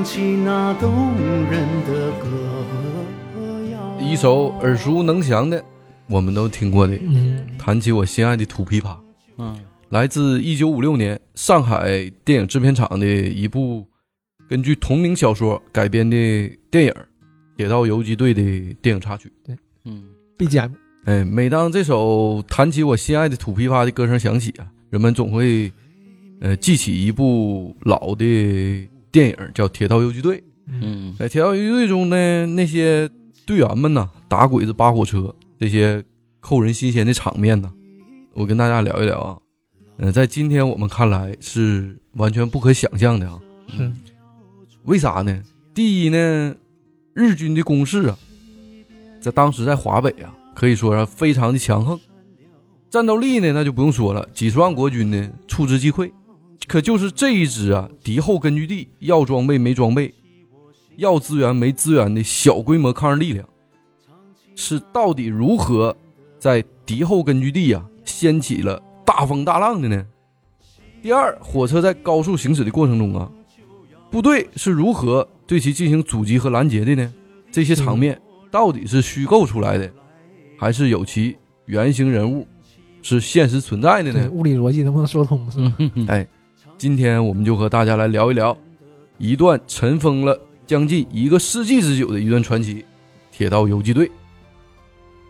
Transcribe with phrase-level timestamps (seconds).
[0.00, 1.14] 唱起那动
[1.50, 4.00] 人的歌谣。
[4.00, 5.62] 一首耳熟能详的，
[6.08, 8.96] 我们都听过的，嗯，弹起我心爱的土琵琶。
[9.36, 13.86] 嗯，来自一九五六年上海电影制片厂的一部
[14.48, 16.16] 根据同名小说改编的
[16.70, 16.92] 电影
[17.58, 19.30] 《铁道游击队》的电影插曲。
[19.44, 19.54] 对
[19.84, 20.02] 嗯
[20.38, 20.70] ，BGM，
[21.04, 25.70] 哎，每当这首弹起我心爱的土琵琶的歌声响起啊，人们总会
[26.40, 30.38] 呃记起一部老的电影叫《铁道游击队》。
[30.66, 33.08] 嗯，在《铁道游击队》中呢，那些
[33.44, 36.04] 队员们呢，打鬼子、扒火车这些
[36.38, 37.72] 扣人心弦的场面呢，
[38.34, 39.38] 我跟大家聊一聊啊。
[39.96, 43.38] 呃，在今天我们看来是完全不可想象的啊。
[43.68, 43.92] 是
[44.84, 45.42] 为啥呢？
[45.74, 46.54] 第一呢，
[47.12, 48.18] 日军的攻势啊，
[49.20, 51.98] 在当时在华北啊，可以说是非常的强横，
[52.88, 56.10] 战斗力呢那就不用说了，几十万国军呢触之即溃。
[56.66, 60.14] 可就是这一支啊，敌后根据地要装备没装备，
[60.96, 63.48] 要资源没资源的小规模抗日力量，
[64.54, 65.96] 是到底如何
[66.38, 70.06] 在敌后根据地啊掀起了大风大浪的呢？
[71.02, 73.30] 第二，火车在高速行驶的过程中啊，
[74.10, 77.12] 部队是如何对其进行阻击和拦截的呢？
[77.50, 78.20] 这些场面
[78.50, 79.90] 到底是虚构出来的，
[80.58, 82.46] 还是有其原型人物
[83.02, 84.28] 是现实存在的，呢？
[84.30, 85.50] 物理逻辑能不能说通？
[85.50, 85.74] 是吧？
[85.78, 86.28] 嗯，哎，
[86.80, 88.56] 今天我们就和大家来聊一聊
[89.18, 92.82] 一段尘封了将近一个世纪之久的一段传奇——
[93.30, 94.10] 铁道游击队。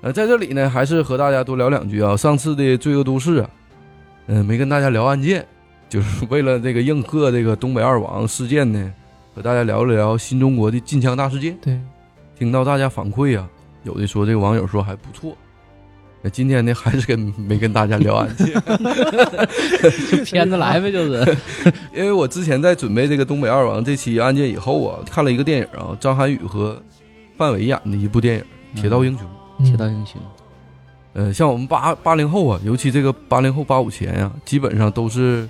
[0.00, 2.16] 呃，在这里呢，还是和大家多聊两句啊。
[2.16, 3.50] 上次的《罪恶都市》啊，
[4.28, 5.44] 嗯、没跟大家聊案件，
[5.88, 8.94] 就是为了这个应和这个东北二王事件呢，
[9.34, 11.59] 和大家聊了聊新中国的禁枪大事件。
[11.61, 11.81] 对，
[12.38, 13.50] 听到大家反馈啊，
[13.82, 15.37] 有的说这个网友说还不错。
[16.22, 18.47] 那今天呢，还是跟没跟大家聊案件，
[20.10, 21.36] 就偏着来呗，就是。
[21.94, 26.81] 因为我之前在准备这个东北二王这期案件以后啊，看了一个电影啊，张涵予和
[27.36, 28.44] 范伟演的一部电影
[28.81, 29.26] 《铁道英雄》。
[29.58, 29.64] 嗯。
[29.64, 30.20] 铁道英雄，
[31.12, 35.47] 呃，像我们八八零后啊，尤其这个八零后八五前啊、基本上都是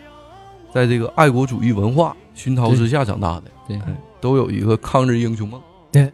[0.75, 5.61] 在这个爱国主义文化熏陶之下长大的，对，哎都有一个抗日英雄梦。
[5.93, 6.11] 对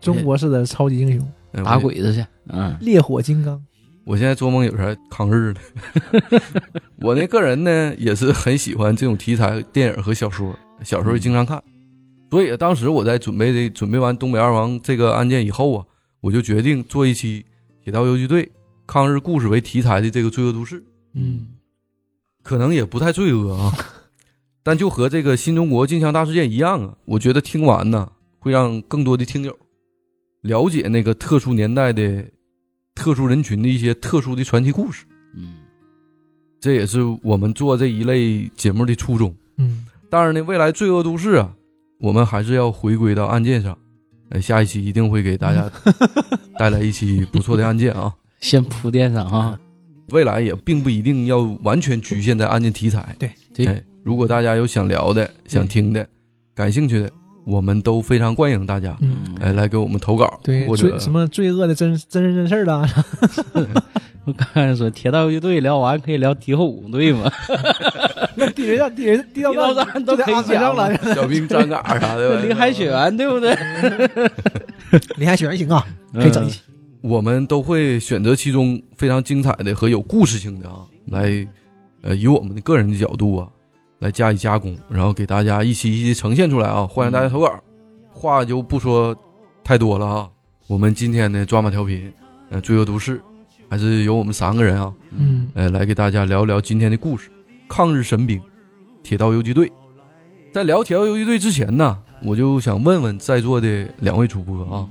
[0.00, 3.60] 中国式的超级英雄，哎打鬼子去，嗯，烈火金刚，
[4.04, 5.60] 我现在做梦有时候还抗日呢。
[7.00, 11.62] 我那个人呢，也是很喜欢这种题材电影和小说，小时候也经常看。
[12.30, 15.86] 所以当时我在准备的准备完东北二王这个案件以后啊，
[16.20, 17.46] 我就决定做一期
[17.82, 18.50] 铁道游击队
[18.86, 20.82] 抗日故事为题材的这个罪恶都市。
[21.14, 21.46] 嗯，
[22.42, 23.72] 可能也不太罪恶啊，
[24.64, 28.10] 但就和这个新中国禁枪大事件一样啊，我觉得听完呢，
[28.40, 29.56] 会让更多的听友
[30.40, 32.24] 了解那个特殊年代的
[32.94, 35.04] 特殊人群的一些特殊的传奇故事。
[35.36, 35.54] 嗯，
[36.60, 39.34] 这也是我们做这一类节目的初衷。
[39.58, 41.54] 嗯，当然呢，未来罪恶都市啊，
[41.98, 43.76] 我们还是要回归到案件上。
[44.30, 45.70] 呃，下一期一定会给大家
[46.58, 48.14] 带来一期不错的案件啊。
[48.40, 49.58] 先铺垫上啊。
[50.10, 53.16] 未来也并不一定要完全局限在案件题材。
[53.18, 56.06] 对对哎，如果大家有想聊的、想听的、
[56.54, 57.10] 感兴趣的，
[57.44, 62.88] 我们都非常欢迎大家嗯，哎来给我们投稿，对，或者罪什么罪恶的真真人真事儿的啊，
[64.24, 67.30] 我刚才说铁道游击队聊完可以聊敌后五队嘛，
[68.36, 71.14] 那地人战、地人、地道战都可以安排上讲了。
[71.14, 72.40] 小兵张嘎啥的。
[72.46, 73.54] 林海雪原对不对？
[75.16, 76.60] 林海雪原行啊，可以整一期。
[77.02, 80.76] 我们都会选择其中非常精彩的和有故事性的啊，
[81.08, 81.46] 来，
[82.00, 83.46] 呃，以我们的个人的角度啊，
[84.00, 86.86] 来加以加工，然后给大家一期一期呈现出来啊。
[86.86, 87.52] 欢迎大家投稿，
[88.10, 89.16] 话就不说
[89.62, 90.30] 太多了啊。
[90.66, 92.12] 我们今天的抓马调频，
[92.50, 93.20] 呃，罪恶都市，
[93.68, 97.30] 还是由我们三个人啊，嗯，呃，来给大家聊一聊今天的故事——
[97.68, 98.40] 抗日神兵，
[99.02, 99.70] 铁道游击队。
[100.52, 104.88] 在聊铁道游击队之前呢，我就想问问在座的两位主播啊，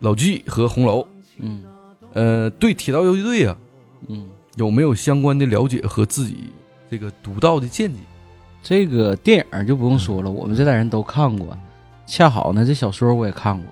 [0.00, 1.06] 老纪和红楼，
[1.38, 1.64] 嗯
[2.12, 3.56] 呃，对铁道游击队啊，
[4.08, 6.50] 嗯，有没有相关的了解和自己
[6.90, 7.98] 这个独到的见解？
[8.64, 11.56] 这个电影就不用说了，我们这代人都看过。
[12.06, 13.66] 恰好呢，这小说我也看过，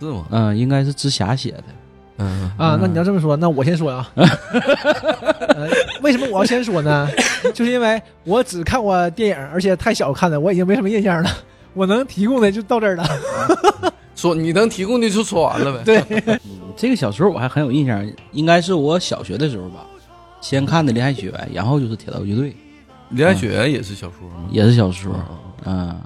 [0.00, 0.26] 是吗？
[0.30, 1.64] 嗯，应该是紫霞写的。
[2.18, 4.08] 嗯啊，那你要这么说，那我先说啊。
[4.14, 5.68] 呃
[6.02, 7.08] 为什么我要先说呢？
[7.52, 11.30] 就是因为我只看过电影，而且太小看了，我已经没什么印象了。
[11.74, 13.04] 我能提供的就到这儿了。
[14.14, 15.82] 说你能提供的就说完了呗。
[15.84, 16.38] 对，
[16.76, 19.84] 这个小说我还很有印象，应该是我小学的时候吧，
[20.40, 22.56] 先看的林海雪原，然后就是铁道游击队，
[23.12, 24.48] 林海雪原也是小说吗？
[24.50, 25.14] 也是小说，
[25.64, 25.96] 嗯啊，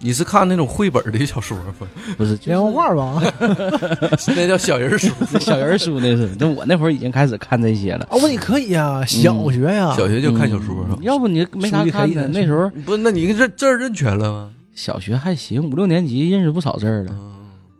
[0.00, 1.74] 你是看那种绘本的小说吗？
[2.18, 3.22] 不是连环画吧？
[4.36, 5.12] 那叫小人书。
[5.40, 8.06] 小人书那是，那我那会儿已经开始看这些了。
[8.10, 10.86] 哦，我你可以啊，小学呀，小学就看小说？
[11.02, 12.28] 要不你没啥看的。
[12.28, 14.50] 那时候不是，那你这字儿认全了吗？
[14.74, 17.16] 小学还行，五六年级认识不少字儿了。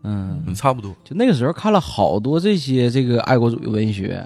[0.05, 0.95] 嗯，嗯，差不多。
[1.03, 4.25] 就那个时候看了好多这些这个爱国主义文学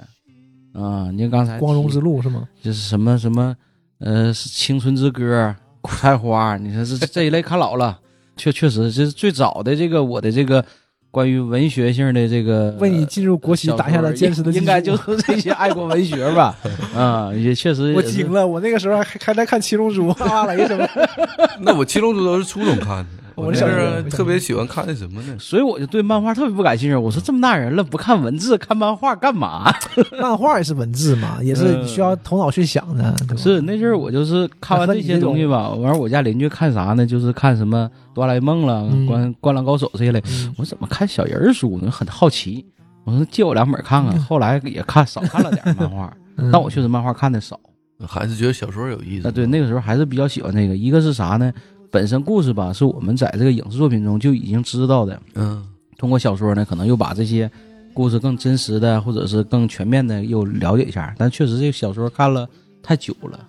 [0.73, 2.47] 啊，你看刚才光荣之路是吗？
[2.61, 3.55] 就是什么什么
[3.99, 7.99] 呃青春之歌、苦菜花，你说这这一类看老了，
[8.37, 10.63] 确确实这是最早的这个我的这个
[11.11, 16.55] 关于文学性的这个为你进入国企打下了坚实的基础应该就是这些爱国文学吧？
[16.95, 20.87] 啊，也确实我惊了，我那个时候还还在看《七龙珠》啊，雷什么？
[21.59, 23.07] 那我七龙珠都是初中看的，
[23.39, 25.35] 我那小学是特别喜欢看那什么呢？
[25.39, 26.95] 所以我就对漫画特别不感兴趣。
[26.95, 29.71] 我说这么大人了，不看文字，看漫画干嘛？
[30.21, 33.15] 漫画也是文字嘛，也是嗯需要头脑去想的？
[33.37, 37.05] 是那阵儿我就是看完这些东西吧，完了我家邻居看啥呢？
[37.05, 40.19] 就是看什么哆啦 A 梦了、嗯灌灌篮高手这一类。
[40.29, 41.89] 嗯我怎么看小人儿书呢？
[41.91, 42.65] 很好奇。
[43.05, 44.19] 我说借我两本看看。
[44.23, 47.59] 后来也看少看了点漫画， 嗯但我确实漫画看的少。
[48.07, 49.27] 还是觉得小说有意思。
[49.27, 50.75] 啊，对，那个时候还是比较喜欢这个。
[50.77, 51.51] 一个是啥呢？
[51.91, 55.19] 本身故事吧，是我们在这个影视作品中就已经知道的。
[55.35, 55.65] 嗯，
[55.97, 57.49] 通过小说呢，可能又把这些
[57.93, 61.13] 故事更真实的，或者是更全面的又了解一下。
[61.17, 62.47] 但确实这个小说看了
[62.83, 63.39] 太久了，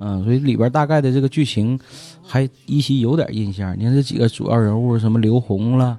[0.00, 1.78] 嗯，所以里边大概的这个剧情
[2.22, 3.74] 还依稀有点印象。
[3.78, 5.98] 你看这几个主要人物，什么刘红了、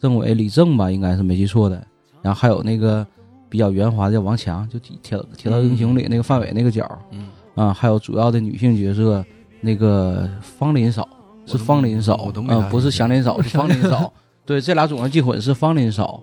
[0.00, 1.86] 政委李正吧，应该是没记错的。
[2.22, 3.06] 然后还有那个
[3.48, 9.24] 比较圆滑的叫王强，就铁铁铁道英雄里那个范伟那个角，嗯啊，还有主要的女性角色，
[9.60, 11.08] 那个方林嫂
[11.58, 14.12] 是方林嫂啊，不是祥林嫂，是方林嫂。
[14.44, 16.22] 对，这俩总是记混，是方林嫂。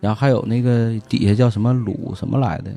[0.00, 2.70] 然后还有那个底下叫什么鲁什么来的，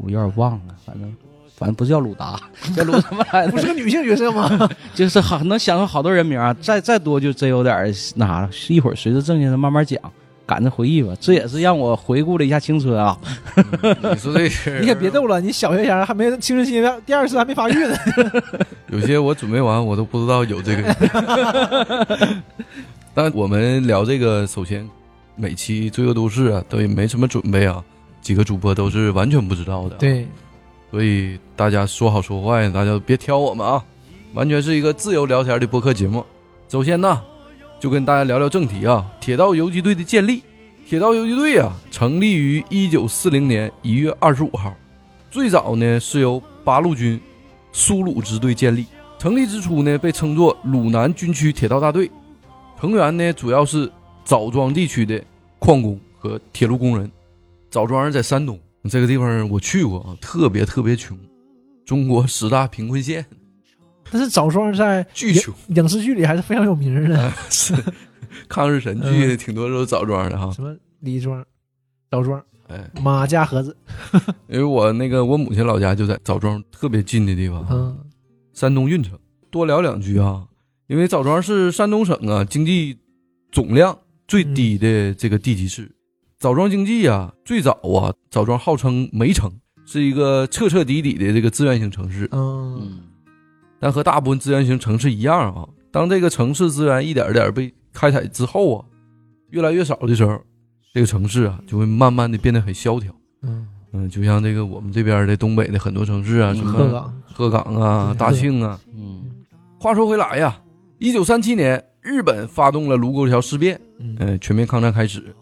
[0.00, 1.12] 我有点忘了，反正
[1.56, 2.40] 反正不是叫鲁达，
[2.76, 4.68] 叫鲁什么来的不，是个女性角色吗？
[4.94, 8.50] 就是好能想到好多人名啊，再再多就真有点那啥了。
[8.68, 10.00] 一会儿随着正经的慢慢讲，
[10.48, 11.12] 赶着回忆吧。
[11.20, 13.14] 这也是让我回顾了一下青春啊。
[13.54, 17.94] 你说这是 你可别逗了，你小学前还没青春期，第二次还没发育呢。
[18.88, 20.96] 有些我准备完，我都不知道有这个。
[23.12, 24.88] 但我们聊这个，首先
[25.36, 27.84] 每期《罪恶都市》啊，都也没什么准备啊，
[28.22, 30.26] 几个主播都是完全不知道的。，对，
[30.90, 33.84] 所以大家说好说坏，大家别挑我们啊，
[34.32, 36.24] 完全是一个自由聊天的播客节目。
[36.68, 37.20] 首先呢，
[37.80, 40.42] 就跟大家聊聊正题啊，铁道游击队的建立。
[40.84, 44.74] 铁道游击队啊，成立于一九四零年一月二十五号，
[45.30, 47.20] 最早呢是由八路军
[47.72, 48.86] 苏鲁支队建立。
[49.18, 52.10] 成立之初呢，被称作鲁南军区铁道大队，
[52.80, 53.90] 成员呢主要是
[54.24, 55.22] 枣庄地区的
[55.58, 57.10] 矿工和铁路工人。
[57.70, 58.58] 枣庄人在山东
[58.88, 61.16] 这个地方，我去过啊，特别特别穷，
[61.84, 63.26] 中国十大贫困县，
[64.10, 65.54] 但是枣庄在巨穷。
[65.68, 67.74] 影视剧里还是非常有名的，是
[68.48, 70.50] 抗日神剧挺多都是枣庄的哈。
[70.52, 71.44] 什么李庄、
[72.10, 73.76] 枣庄、哎，马家河子，
[74.48, 77.98] 因为我那个我母亲老家就在枣庄特别近的地方，嗯
[78.52, 79.18] 山东运城。
[79.50, 80.46] 多聊两句啊，
[80.88, 82.98] 因为枣庄是山东省啊经济
[83.50, 85.90] 总量最低的这个地级市。
[86.38, 89.50] 枣庄经济啊，最早啊，枣庄号称煤城，
[89.86, 92.28] 是一个彻彻底底的这个资源型城市。
[92.30, 93.00] 嗯嗯
[93.80, 98.84] 但和大部分资源型城市一样啊，当这个城市资源一点点被开采之后啊，
[99.50, 100.40] 越来越少的时候，
[100.92, 103.14] 这个城市啊就会慢慢的变得很萧条。
[103.42, 108.78] 嗯，嗯，就像这个我们这边的东北的很多城市啊，嗯什么鹤岗，鹤岗啊、嗯大庆啊。
[108.94, 109.22] 嗯
[109.80, 110.60] 话说回来呀，
[110.98, 115.32] 一九三七年，日本发动了卢沟桥事变，嗯嗯，全面抗战开始。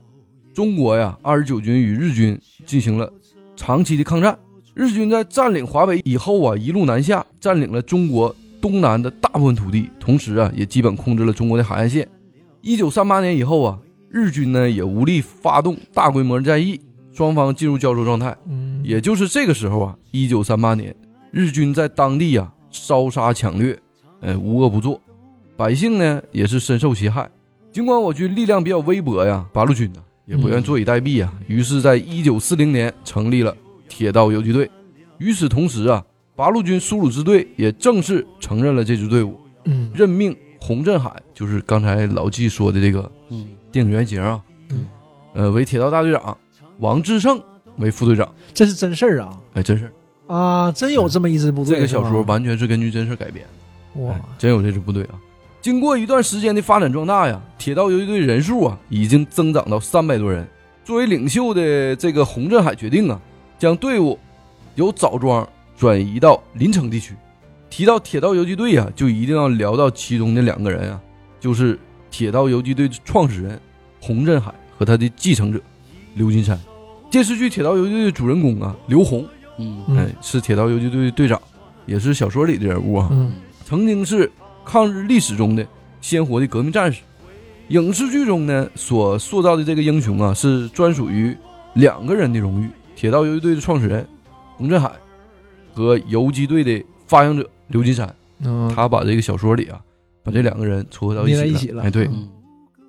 [0.52, 3.10] 中国呀，二十九军与日军进行了
[3.56, 4.38] 长期的抗战。
[4.76, 12.06] 日军在占领华北以后啊，一路南下，占领了中国东南的大部分土地，同时啊，也基本控制了中国的海岸线。
[12.60, 13.78] 一九三八年以后啊，
[14.10, 16.78] 日军呢也无力发动大规模的战役，
[17.10, 18.36] 双方进入胶着状态。
[18.46, 20.94] 嗯，也就是这个时候啊，一九三八年，
[21.30, 23.78] 日军在当地啊烧杀抢掠，
[24.20, 25.00] 呃，无恶不作，
[25.56, 27.26] 百姓呢也是深受其害。
[27.72, 33.56] 尽管我军力量比较微薄呀，八路军呢也不愿坐以待毙啊，于是，在一九四零年成立了
[33.88, 34.70] 铁道游击队。
[35.18, 44.86] 与此同时啊，八路军苏鲁支队也正式承认了这支队伍，嗯任命洪振海，就是刚才老纪说的这个嗯电影原型啊，嗯，
[45.34, 46.36] 呃，为铁道大队长，
[46.78, 47.40] 王志胜
[47.78, 48.28] 为副队长。
[48.52, 50.34] 这是真事儿啊哎，真事儿。
[50.34, 53.46] 啊，真有这么一支部队，这个小说完全是根据真事改编
[53.94, 55.14] 的，哇哎，真有这支部队啊。
[55.62, 60.46] 经过一段时间的发展壮大呀，铁道游击队人数啊已经增长到三百多人。
[60.84, 63.20] 作为领袖的这个洪振海决定啊，
[63.58, 64.18] 将队伍
[64.74, 65.46] 由枣庄
[65.76, 67.14] 转移到临城地区。
[67.68, 71.00] 提到铁道游击队啊，就一定要聊到其中的两个人啊，
[71.40, 71.78] 就是
[72.10, 73.60] 铁道游击队的创始人
[74.00, 75.60] 洪振海和他的继承者
[76.14, 76.58] 刘金山。
[77.10, 79.26] 电视剧《铁道游击队》的主人公啊，刘洪，
[79.58, 81.40] 嗯嗯哎，是铁道游击队的队长，
[81.86, 83.08] 也是小说里的人物啊。
[83.10, 83.32] 嗯
[83.64, 84.30] 曾经是
[84.64, 85.66] 抗日历史中的
[86.00, 87.02] 鲜活的革命战士。
[87.68, 91.36] 影视剧中呢，所塑造的这个英雄啊，是专属于
[91.74, 94.04] 两个人的荣誉：铁道游击队的创始人
[94.56, 94.90] 洪振海
[95.72, 98.12] 和游击队的发扬者刘金山。
[98.40, 99.78] 嗯，他把这个小说里啊，
[100.24, 101.58] 把这两个人撮合到一起了。
[101.58, 102.28] 起了哎，对，嗯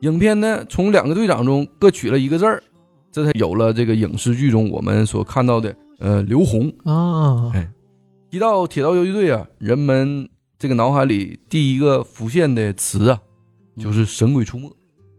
[0.02, 2.64] 影片呢，从两个队长中各取了一个字儿，
[3.12, 6.72] 这才有了这个影视剧中我们所看到的呃刘洪。
[6.84, 7.70] 啊，哎，
[8.30, 13.20] 提到铁道游击队啊，人们这个脑海里第一个浮现的词啊，
[13.78, 14.68] 就是《神鬼出没》。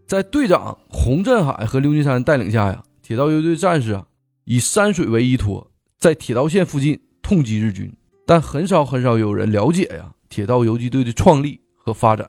[0.06, 4.06] 在队长洪振海和刘金山带领下呀，铁道游击队战士啊，
[4.50, 7.92] 以山水为依托，在铁道线附近痛击日军。
[8.24, 12.26] 但很少很少有人了解呀，铁道游击队的创立和发展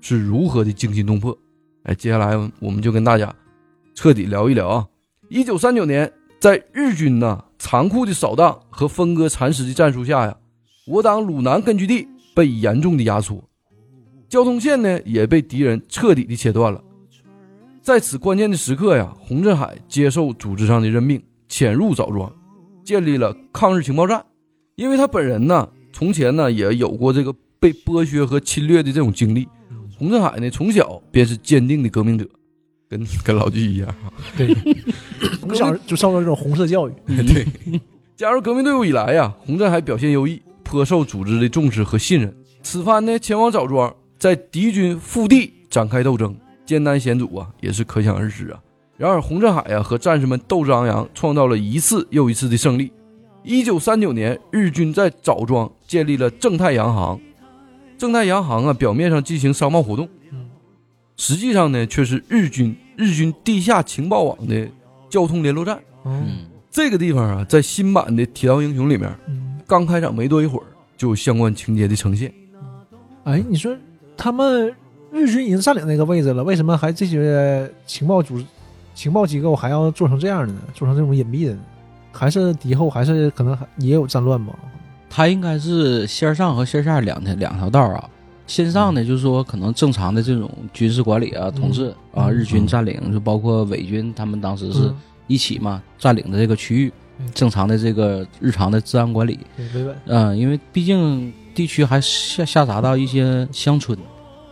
[0.00, 1.36] 是如何的惊心动魄。
[1.82, 3.34] 哎，接下来我们就跟大家
[3.94, 4.88] 彻底聊一聊啊。
[5.28, 10.34] 一九三九年，在日军呐残酷的扫荡和分割蚕食的战术下呀，
[10.86, 13.44] 我党鲁南根据地被严重的压缩，
[14.26, 16.82] 交通线呢也被敌人彻底的切断了。
[17.82, 22.32] 在此关键的时刻呀，洪振海接受组织上的任命，潜入枣庄，
[22.82, 24.24] 建立了抗日情报站。
[24.74, 27.30] 因为他本人呢，从前呢也有过这个
[27.60, 29.46] 被剥削和侵略的这种经历。
[29.98, 32.26] 洪振海呢，从小便是坚定的革命者，
[32.88, 34.10] 跟跟老纪一样啊。
[34.34, 34.56] 对，
[35.40, 37.46] 从小就受到这种红色教育， 对，
[38.16, 42.34] 加入革命队伍以来呀，洪振海表现优异，颇受组织的重视和信任。
[42.62, 48.58] 此番呢，前往枣庄，在敌军腹地展开斗争，艰难险阻啊，也是可想而知啊。
[49.02, 52.92] 然而，洪振海呀和战士们斗志昂扬，创造了一次又一次的胜利。
[53.42, 57.20] 一九三九年，日军在枣庄建立了正太洋行。
[57.98, 60.48] 正太洋行啊，表面上进行商贸活动，嗯
[61.16, 64.68] 实际上呢，却是日军日军地下情报网的
[65.10, 65.82] 交通联络站。
[66.04, 66.36] 嗯嗯
[66.70, 70.66] 这个地方啊，在新版的《铁道英雄》里面，嗯，刚开场没多一会儿，
[70.96, 72.32] 就有相关情节的呈现。
[73.24, 73.76] 哎，你说
[74.16, 74.72] 他们
[75.10, 78.40] 日军已经占领那个位置了，为什么还这些情报组、
[78.94, 80.60] 情报机构还要做成这样的呢？
[80.74, 81.60] 做成这种隐蔽的呢？
[82.12, 84.52] 还是敌后，还是可能还也有战乱吧？
[85.08, 88.08] 他应该是线上和线下两条两条道啊。
[88.46, 94.96] 线上呢，就是说可能正常的这种军事管理啊、统治啊，嗯日军占领，就包括伪军，他们当时是嗯
[95.26, 99.38] 一起嘛占领的这个区域嗯，正常的这个日常的治安管理。
[100.06, 103.96] 嗯，因为毕竟地区还下下达到一些乡村，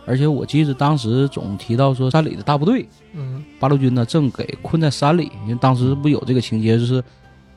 [0.05, 3.43] 而且我记得当时总提到说山里的大部队嗯。
[3.59, 7.03] 八路军呢正给困在山里，因为当时不有这个情节，就是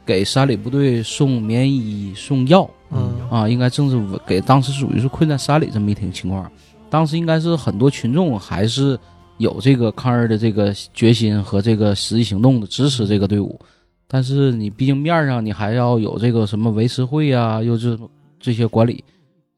[0.05, 2.69] 给山里部队送棉衣、送药。
[2.91, 3.15] 嗯。
[3.31, 6.51] 啊，应该正是给当时属于是困在山里这么一挺情况。
[6.91, 8.97] 当时应该是很多群众还是
[9.39, 13.59] 有这个抗日的这个决心和这个实际行动的支持这个队伍，
[14.07, 17.99] 但是你毕竟面儿上你还要有这个什么维持会啊，又是
[18.39, 19.03] 这些管理，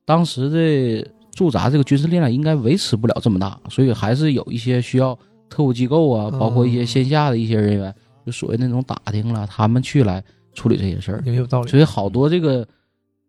[0.06, 5.16] 当时的驻扎这个军事力量应该维持不了这么大，所以还是有一些需要
[5.50, 10.24] 特务机构啊，嗯包括一些线下的一些人员，就所谓那种打听了，他们去来
[10.54, 11.22] 处理这些事儿。
[11.26, 11.68] 也有道理。
[11.70, 12.66] 所以好多这个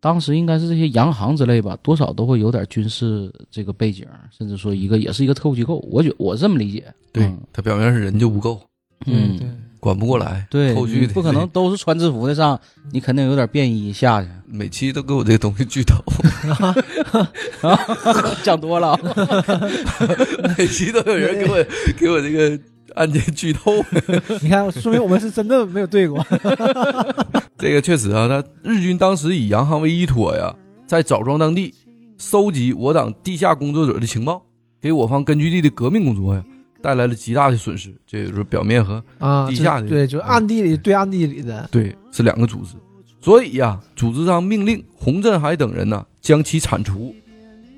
[0.00, 5.86] 当时应该是这些洋行之类吧，多少都会有点军事这个背景，甚至说一个也是一个特务机构。
[5.90, 6.84] 我觉我这么理解。
[7.12, 8.60] 对嗯他表面是人就不够，
[9.06, 9.46] 嗯对，
[9.88, 12.60] 管不过来，对，后续的不可能都是穿制服的上，
[12.92, 14.28] 你肯定有点便衣下去。
[14.46, 16.02] 每期都给我这个东西剧透，
[18.44, 19.00] 讲多了啊，
[20.58, 21.64] 每期都有人给我
[21.98, 22.58] 给我这个
[22.94, 23.72] 案件剧透。
[24.42, 26.22] 你看，说明我们是真的没有对过。
[27.56, 30.54] 这个确实啊，他日军当时以洋行为依托呀，
[30.86, 31.74] 在枣庄当地
[32.18, 34.42] 收集我党地下工作者的情报，
[34.82, 36.44] 给我方根据地的革命工作呀
[36.82, 37.94] 带来了极大的损失。
[38.06, 42.74] 这就是表面和啊，地下的就对，就暗地里对暗地里的，对是两个组织，
[43.20, 47.14] 所以呀，组织上命令洪振海等人呢将其铲除。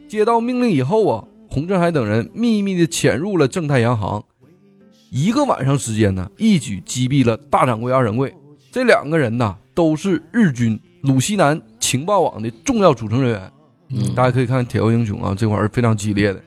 [0.08, 4.24] 接到命令以后啊，洪振海等人秘密的潜入了正太洋行，
[5.10, 8.34] 一个晚上时间呢，一举击毙了大掌柜、二掌柜。
[8.72, 13.52] 这两个人呢，都是日军鲁西南情报网的重要组成人员。
[13.92, 16.40] 嗯大家可以看《铁道英雄》啊，这块儿非常激烈的。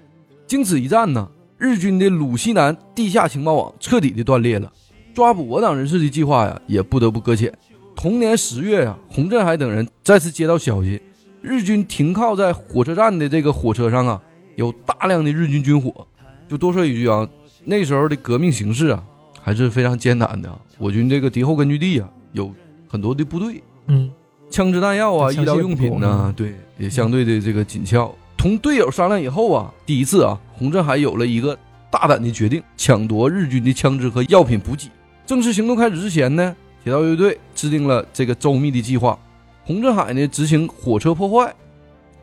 [0.48, 1.28] 经此一战呢，
[1.64, 4.70] 日军的鲁西南地下情报网彻底的断裂了，
[5.14, 7.58] 抓捕我党人士的计划呀，也不得不搁浅。
[7.96, 11.02] 同年十月呀，洪振海等人再次接到消息，
[11.42, 14.22] 日军停靠在火车站的这个火车上啊，
[14.58, 16.06] 有大量的日军军火。
[16.50, 17.26] 就多说一句啊，
[17.64, 19.02] 那时候的革命形势啊，
[19.42, 20.54] 还是非常艰难的。
[20.78, 22.54] 我军这个敌后根据地啊，有
[22.90, 24.12] 很多的部队，嗯，
[24.50, 28.14] 枪支弹药啊、医疗用品呢、不对，也相对的这个紧俏。
[28.44, 31.58] 同队友商量以后啊，第一次啊，洪振海有了一个
[31.90, 34.90] 大胆的决定，抢夺日军的枪支和药品补给。
[35.26, 39.18] 正式行动开始之前呢，铁道游击队制定了这个周密的计划。
[39.64, 41.54] 洪振海呢执行火车破坏，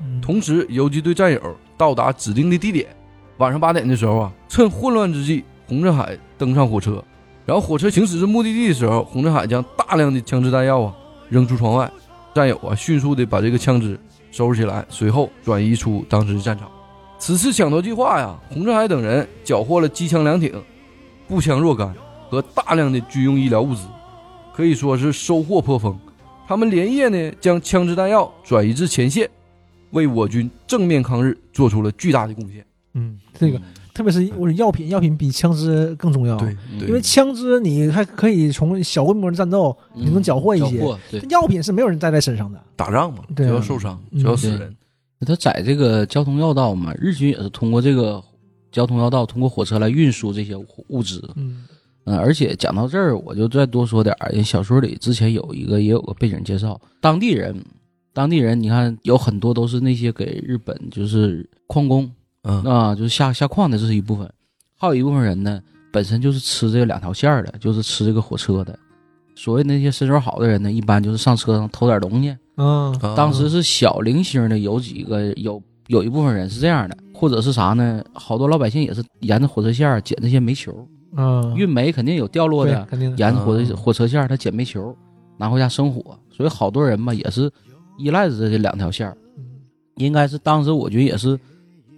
[0.02, 1.40] 嗯同时游击队战友
[1.78, 2.86] 到达指定的地点。
[3.38, 7.02] 晚上八点的时候啊，趁混乱之际，洪振海登上火车，
[7.46, 10.94] 然后火车行驶至目的地的时候，洪振海将大量的枪支弹药啊
[11.30, 11.90] 扔出窗外，
[12.34, 13.98] 战友啊迅速的把这个枪支
[14.30, 16.70] 收拾起来，随后转移出当时的战场。
[17.18, 20.52] 此次抢夺计划呀，洪振海等人缴获了机枪两挺、
[21.28, 21.94] 步枪若干
[22.30, 23.82] 和大量的军用医疗物资，
[24.54, 25.98] 可以说是收获颇丰。
[26.48, 29.28] 他们连夜呢将枪支弹药转移至前线，
[29.90, 32.64] 为我军正面抗日做出了巨大的贡献。
[32.94, 33.60] 嗯，这个
[33.94, 36.36] 特别是我说药品，药品比枪支更重要。
[36.36, 40.98] 对，对因为枪支你还可以从小规模的战斗你能缴获一些，缴获。
[41.28, 42.60] 药品是没有人带在身上的。
[42.76, 44.76] 打仗嘛，就对啊要受伤，嗯就要死人。
[45.26, 48.22] 他在这个交通要道嘛，日军也是通过这个
[48.72, 50.54] 交通要道，通过火车来运输这些
[50.88, 51.22] 物资。
[51.36, 51.64] 嗯
[52.04, 54.30] 嗯，而且讲到这儿，我就再多说点儿。
[54.32, 57.54] 因为小说里之前有一个也有个背景介绍，当地人，
[58.14, 62.10] 当地人，你看有很多都是那些给日本就是矿工
[62.42, 64.26] 嗯啊，就是下下矿的，这是一部分；
[64.78, 65.60] 还有一部分人呢，
[65.92, 68.78] 本身就是吃这个两条线儿的，就是吃这个火车的。
[69.34, 72.36] 所谓那些身手好的人呢，一般就是上车上偷点东西。
[72.56, 78.02] 嗯啊当时是小零星的，有几个有有一部分人是这样的，或者是啥呢？
[78.12, 83.16] 好多老百姓也是沿着火车线捡那些煤球，嗯，运煤肯定有掉落的，肯定。
[83.16, 84.94] 沿着火车嗯火车线儿他捡煤球，
[85.38, 87.50] 拿回家生火，所以好多人嘛也是
[87.98, 89.10] 依赖着这两条线
[89.96, 91.38] 应该是当时我觉得也是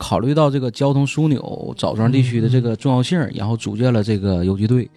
[0.02, 4.90] 考虑到这个交通枢纽枣庄地区的这个重要性，然后组建了这个游击队。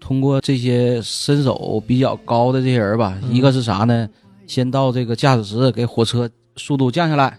[0.00, 4.08] 通过这些身手比较高的这些人吧，嗯一个是啥呢？
[4.46, 7.38] 先到这个驾驶室给火车速度降下来，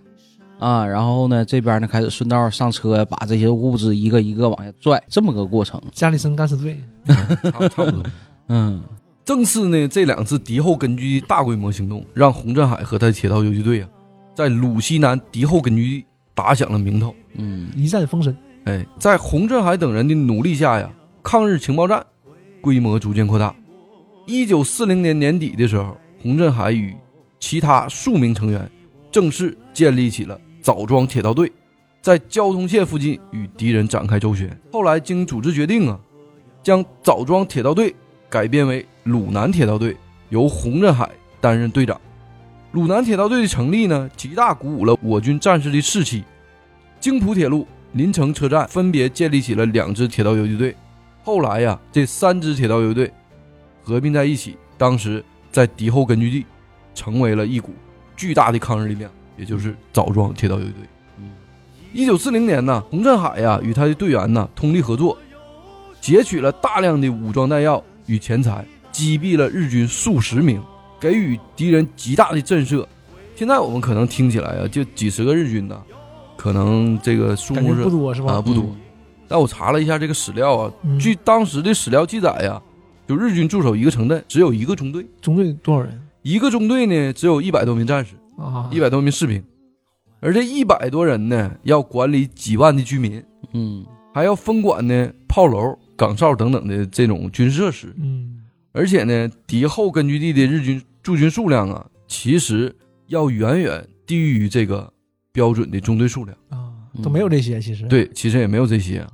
[0.59, 5.81] 啊，然后呢这边呢开始顺道上车，把这些物资一个一个往下拽，这么个过程。
[5.91, 8.03] 加里森敢死队，差差不多。
[8.47, 8.81] 嗯
[9.23, 13.89] 正是呢这两次敌后根据地大规模行动，让洪振海和他的铁道游击队啊，
[14.35, 16.05] 在鲁西南敌后根据地
[16.39, 17.13] 打响了名头。
[17.33, 18.33] 嗯一战封神。
[18.63, 20.89] 哎，在洪振海等人的努力下呀，
[21.21, 22.01] 抗日情报站
[22.61, 23.53] 规模逐渐扩大。
[24.25, 26.95] 一九四零年年底的时候，洪振海与
[27.41, 28.71] 其他数名成员
[29.11, 31.51] 正式建立起了枣庄铁道队，
[32.01, 34.57] 在交通线附近与敌人展开周旋。
[34.71, 35.99] 后来经组织决定啊，
[36.63, 37.93] 将枣庄铁道队
[38.29, 39.97] 改编为鲁南铁道队，
[40.29, 41.09] 由洪振海
[41.41, 41.99] 担任队长。
[42.71, 46.23] 鲁南铁道队的成立呢，极大鼓舞了我军战士的士气。
[46.99, 50.75] 京浦铁路、临城车站分别建立起了两支铁道游击队。
[51.23, 53.11] 后来呀，这三支铁道游击队
[53.81, 56.45] 合并在一起，当时在敌后根据地
[56.93, 57.73] 成为了一股
[58.15, 60.81] 巨大的抗日力量，也就是枣庄铁道游击队。
[61.17, 61.31] 嗯
[61.91, 65.17] 一九四零年呢，洪振海呀与他的队员呢通力合作，
[65.99, 70.61] 劫取了大量的武装弹药与钱财，击毙了日军数十名，
[70.99, 72.85] 给予敌人极大的震慑。
[73.35, 75.81] 现在我们可能听起来啊，就几十个日军呢，
[76.35, 78.33] 可能这个数目是不多是吧？
[78.33, 78.65] 啊不多。
[79.27, 80.99] 但我查了一下这个史料啊，嗯。
[80.99, 82.61] 据当时的史料记载呀，
[83.07, 86.01] 就日军驻守一个城镇只有一个中队，中队多少人？
[86.21, 88.69] 一个中队呢只有一百多名战士，啊？
[88.71, 89.41] 一百多名士兵，
[90.19, 93.85] 而这一百多人呢要管理几万的居民，嗯。
[94.11, 98.41] 还要分管呢炮楼、岗哨等等的这种军事设施，嗯。
[98.71, 102.75] 而且呢敌后根据地的日军驻军数量啊，其实
[103.07, 104.91] 要远远低于这个
[105.31, 106.37] 标准的中队数量。
[106.49, 109.11] 啊，都没有这些，其实，对，其实也没有这些啊，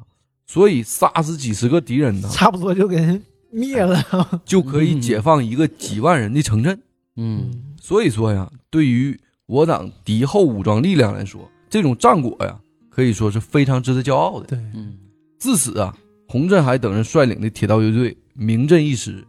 [0.48, 3.22] 所以杀死几十个敌人呢，差不多就给人
[3.52, 4.04] 灭了。
[4.46, 6.80] 就可以解放一个几万人的城镇。
[7.18, 14.48] 嗯所以说呀，对于我党敌后武装力量来说，这种战果呀，可以说是非常值得骄傲的。
[14.48, 14.98] 对，嗯
[15.38, 15.96] 自此啊，
[16.28, 19.24] 洪振海等人率领的铁道游击队名震一时，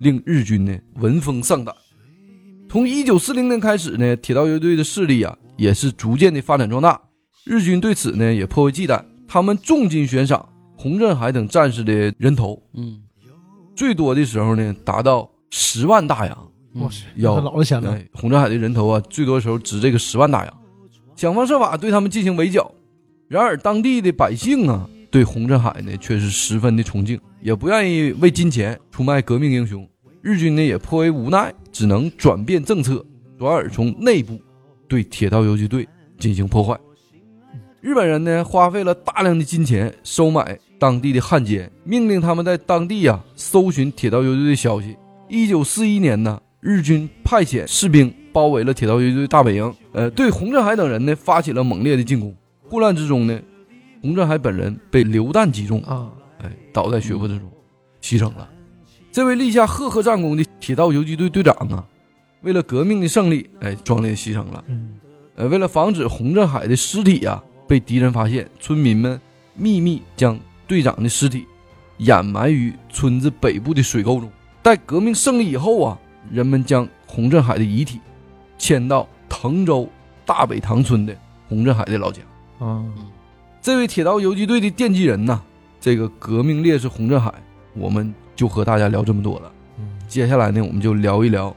[0.00, 1.74] 令日军呢闻风丧胆。
[2.72, 6.98] 从一九四零年开始呢，铁道游击队的势力啊也是逐渐的发展壮大。
[7.44, 13.02] 日军对此呢也颇为忌惮，他们重金悬赏洪振海等战士的人头，嗯
[13.76, 16.50] 最多的时候呢达到十万大洋。
[16.72, 17.92] 我去，要那老了钱了。
[17.92, 20.58] 哎，洪振海的人头啊，最多时候值这个十万大洋，
[21.14, 22.72] 想方设法对他们进行围剿。
[23.28, 29.86] 然而当地的百姓啊，对洪振海呢却是十分的崇敬，也不愿意为金钱出卖革命英雄。
[30.22, 33.04] 日军呢也颇为无奈，只能转变政策，
[33.36, 34.40] 转而从内部
[34.86, 36.78] 对铁道游击队进行破坏。
[37.80, 44.96] 日本人呢花费了大量的金钱收买当地的汉奸，命令他们在当地呀、搜寻铁道游击队的消息。
[45.28, 52.32] 一九四一年呢，日军派遣士兵包围了铁道游击队大本营，呃，对洪振海等人呢发起了猛烈的进攻。
[52.70, 53.40] 混乱之中呢，
[54.00, 56.08] 洪振海本人被流弹击中，啊，
[56.38, 57.50] 哎，倒在血泊之中，
[58.00, 58.48] 牺牲了。
[59.12, 61.84] 这位立下赫赫战功的铁道游击队队长啊，
[62.40, 64.64] 为了革命的胜利，哎，壮烈牺牲了。
[64.68, 64.94] 嗯，
[65.36, 69.20] 呃，为了防止洪振海的尸体呀、被敌人发现，村民们
[69.54, 71.46] 秘密将队长的尸体
[71.98, 74.32] 掩埋于村子北部的水沟中。
[74.62, 75.98] 待革命胜利以后啊，
[76.30, 78.00] 人们将洪振海的遗体
[78.56, 79.86] 迁到滕州
[80.24, 81.14] 大北塘村的
[81.50, 82.22] 洪振海的老家。
[82.60, 82.82] 啊，
[83.60, 85.42] 这位铁道游击队的奠基人呐，
[85.78, 87.30] 这个革命烈士洪振海，
[87.74, 89.52] 我们就和大家聊这么多了。
[89.78, 91.54] 嗯接下来呢，我们就聊一聊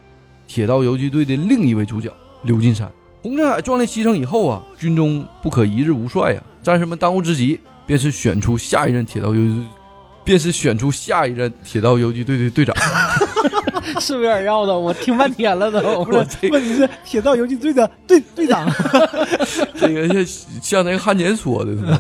[0.48, 2.10] 铁道游击队的另一位主角
[2.44, 2.90] 刘金山。
[3.22, 9.64] 洪振海壮烈牺牲以后啊，军中不可一日无帅呀、战士们当务之急便是选出下一任铁道游击队，
[10.24, 12.76] 便是选出下一任铁道游击队的队长。
[14.00, 14.78] 是不是有点绕的？
[14.78, 16.06] 我听半天了都。
[16.06, 18.72] 不是，问题是铁道游击队的队队长，
[19.76, 20.26] 这个像
[20.62, 22.00] 像那个汉奸说的是吗？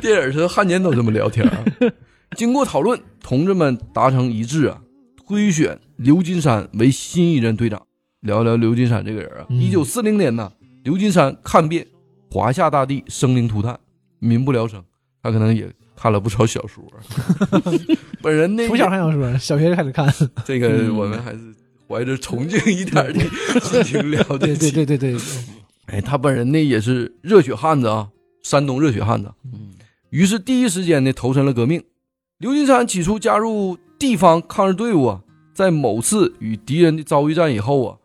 [0.00, 1.64] 电影是汉奸都这么聊天啊。
[2.36, 4.80] 经过讨论，同志们达成一致啊，
[5.26, 7.82] 推选刘金山为新一任队长。
[8.20, 10.52] 聊聊刘金山这个人啊，嗯一九四零年呢，
[10.84, 11.86] 刘金山看遍
[12.30, 13.78] 华夏大地生灵涂炭，
[14.18, 14.82] 民不聊生。
[15.22, 16.84] 他可能也看了不少小说。
[18.22, 20.06] 本人呢，从小看小说，小学就开始看。
[20.44, 21.40] 这个嗯我们还是
[21.88, 23.20] 怀着崇敬一点的
[23.60, 24.70] 心情聊这对对期。
[24.84, 25.16] 对对对，
[25.86, 28.08] 哎，他本人呢也是热血汉子啊，
[28.42, 29.32] 山东热血汉子。
[29.44, 29.70] 嗯
[30.10, 31.82] 于是第一时间呢投身了革命。
[32.40, 35.20] 刘金山起初加入地方抗日队伍啊，
[35.52, 37.96] 在某次与敌人的遭遇战以后啊，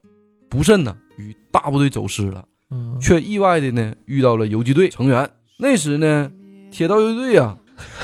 [0.50, 5.30] 不慎呢与大部队走失了，嗯，却意外的呢遇到了游击队成员。
[5.58, 6.30] 那时呢，
[6.70, 7.58] 铁道游击队啊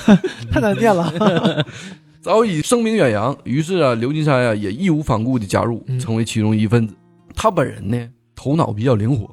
[0.49, 1.65] 太难念了。
[2.23, 6.95] 早已声名远扬，于是啊，刘金山啊也义无反顾的加入，嗯成为其中一份子。
[7.35, 9.29] 他本人呢头脑比较灵活，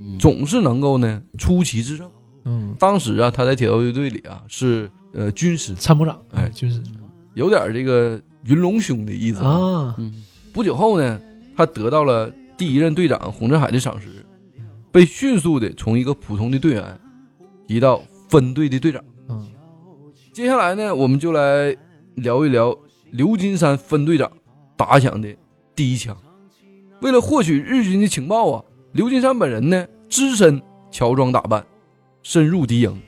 [0.00, 2.10] 嗯总是能够呢出奇制胜。
[2.46, 6.80] 嗯，当时啊，他在铁道游击队里啊是呃军师，参谋长，哎军师
[7.34, 9.42] 有点这个云龙兄的意思。
[9.42, 11.20] 啊，嗯不久后呢，
[11.56, 14.24] 他得到了第一任队长洪振海的赏识，
[14.92, 17.00] 被迅速的从一个普通的队员
[17.66, 19.02] 提到分队的队长。
[19.28, 19.44] 嗯
[20.32, 21.76] 接下来呢，我们就来
[22.14, 22.76] 聊一聊
[23.10, 24.30] 刘金山分队长
[24.76, 25.28] 打响的
[25.74, 26.16] 第一枪。
[27.00, 31.66] 为了获取日军的情报啊，刘金山本人呢只身乔装打扮，
[32.22, 33.02] 深入敌营，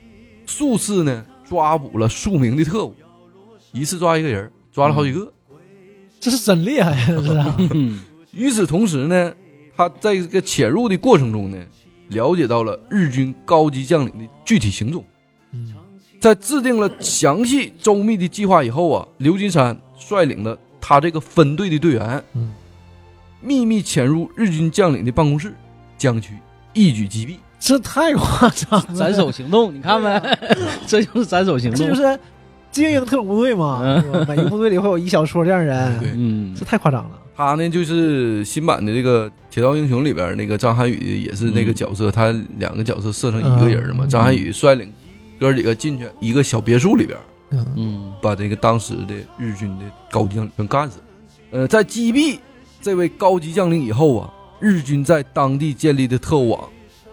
[0.45, 2.95] 数次呢抓捕了数名的特务，
[3.73, 5.29] 一次抓一个人，抓了好几个。
[6.17, 7.57] 这是真厉害呀，
[8.31, 9.33] 与此同时呢，
[9.75, 11.57] 他在这个潜入的过程中呢，
[12.07, 15.03] 了解到了日军高级将领的具体行踪。
[15.51, 15.73] 嗯
[16.21, 22.53] 在制定了详细周密的计划以后啊，刘金山率领了他这个分队的队员，嗯，
[23.41, 25.53] 秘密潜入日军将领的办公室，
[25.97, 26.29] 将其
[26.71, 27.35] 一举击毙。
[27.61, 30.19] 这太夸张了，斩首行动，你看没？
[30.87, 31.79] 这就是斩首行动。
[31.79, 32.19] 这就是
[32.71, 37.11] 精英特种部队嘛，嗯是吧每个部队里会有一小撮这样人，对嗯这太夸张了。
[37.35, 44.05] 他呢，就是新版的这个《铁道英雄》里边那个张涵予也是那个角色，他两个角色设成一个人嘛。
[44.05, 44.91] 嗯张涵予率领
[45.39, 47.17] 哥几个进去一个小别墅里边，
[47.51, 50.99] 嗯嗯把这个当时的日军的高级将领全干死。
[51.51, 52.39] 呃，在击毙
[52.81, 56.67] 这位高级将领以后啊，日军在当地建立的特务网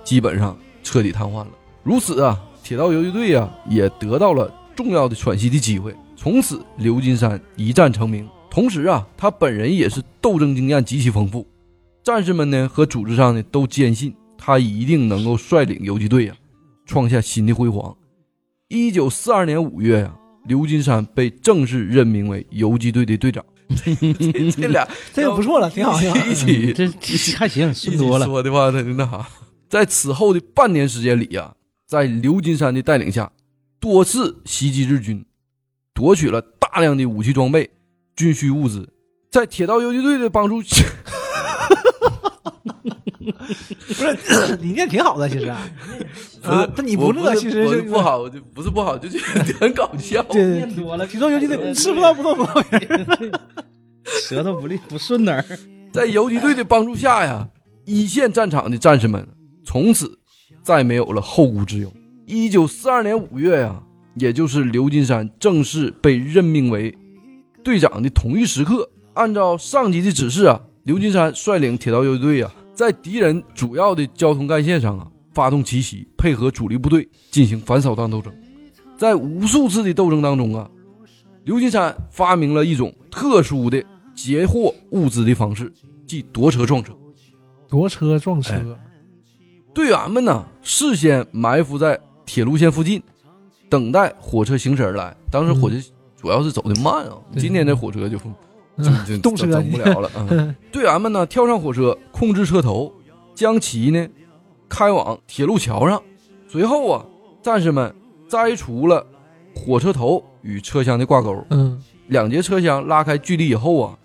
[0.09, 1.49] 基本上彻底瘫痪了。
[1.83, 5.95] 如此啊，铁道游击队啊也得到了重要的喘息的机会。
[6.17, 8.27] 从此，刘金山一战成名。
[8.51, 11.47] 同时啊，他本人也是斗争经验极其丰富，
[12.03, 16.37] 战士们呢和组织上呢都坚信他一定能够率领游击队啊、
[16.87, 17.95] 创下新的辉煌。
[18.69, 20.15] 一九四二年五月呀、
[20.47, 23.45] 刘金山被正式任命为游击队的队长。
[23.85, 26.17] 这这俩这个不错了，挺好，挺好。
[26.27, 28.25] 一起这这还行，顺多了。
[28.25, 29.29] 说的话，他就那啥。
[29.69, 31.55] 在此后的半年时间里呀、
[31.87, 33.31] 在刘金山的带领下，
[33.79, 35.25] 多次袭击日军，
[35.93, 37.71] 夺取了大量的武器装备、
[38.17, 38.89] 军需物资。
[39.31, 40.83] 在铁道游击队的帮助下，
[43.87, 45.61] 不是你念挺好的，其实啊，
[46.45, 48.01] 啊但你不乐，其实是不。
[48.01, 50.23] 好，就不是不好，就觉得很搞笑。
[50.31, 53.33] 对对念多了，铁道游击队吃不到不动不动人。
[54.27, 55.45] 舌头不利不顺哪儿？
[55.93, 57.51] 在游击队的帮助下呀，
[57.85, 59.29] 一线战场的战士们
[59.69, 60.19] 从此
[60.63, 61.93] 再没有了后顾之忧。
[62.25, 63.83] 一九四二年五月呀，
[64.15, 66.97] 也就是刘金山正式被任命为
[67.63, 78.33] 队长的同一时刻，按照上级的指示啊，刘金山率领铁道游击队啊，在敌人主要的交通干线上啊，发动奇袭，配合主力部队进行反扫荡斗争。
[78.97, 80.71] 在无数次的斗争当中啊，
[81.45, 85.71] 刘金山发明了一种特殊的截获物资的方式，
[86.07, 86.95] 即夺车撞车。
[87.69, 88.65] 夺车撞车，哎
[89.75, 93.03] 队员们呢，事先埋伏在铁路线附近，
[93.69, 95.15] 等待火车行驶而来。
[95.31, 95.77] 当时火车
[96.17, 98.19] 主要是走的慢啊，对今天这火车就
[98.77, 100.11] 嗯就 动车整不了了。
[100.31, 102.93] 嗯， 队员们呢跳上火车，控制车头，
[103.35, 104.09] 将其呢
[104.69, 106.03] 开往铁路桥上。
[106.49, 107.05] 随后啊，
[107.43, 107.95] 战士们
[108.29, 109.07] 摘除了
[109.55, 113.99] 火车头与车厢的挂钩，嗯两节车厢拉开距离以后啊，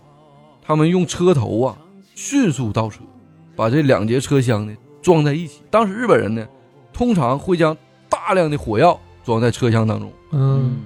[0.61, 1.77] 他们用车头啊
[2.15, 2.99] 迅速倒车，
[3.55, 5.61] 把这两节车厢呢装在一起。
[5.69, 6.47] 当时日本人呢，
[6.91, 7.77] 通常会将
[8.09, 10.77] 大量的火药装在车厢当中，嗯，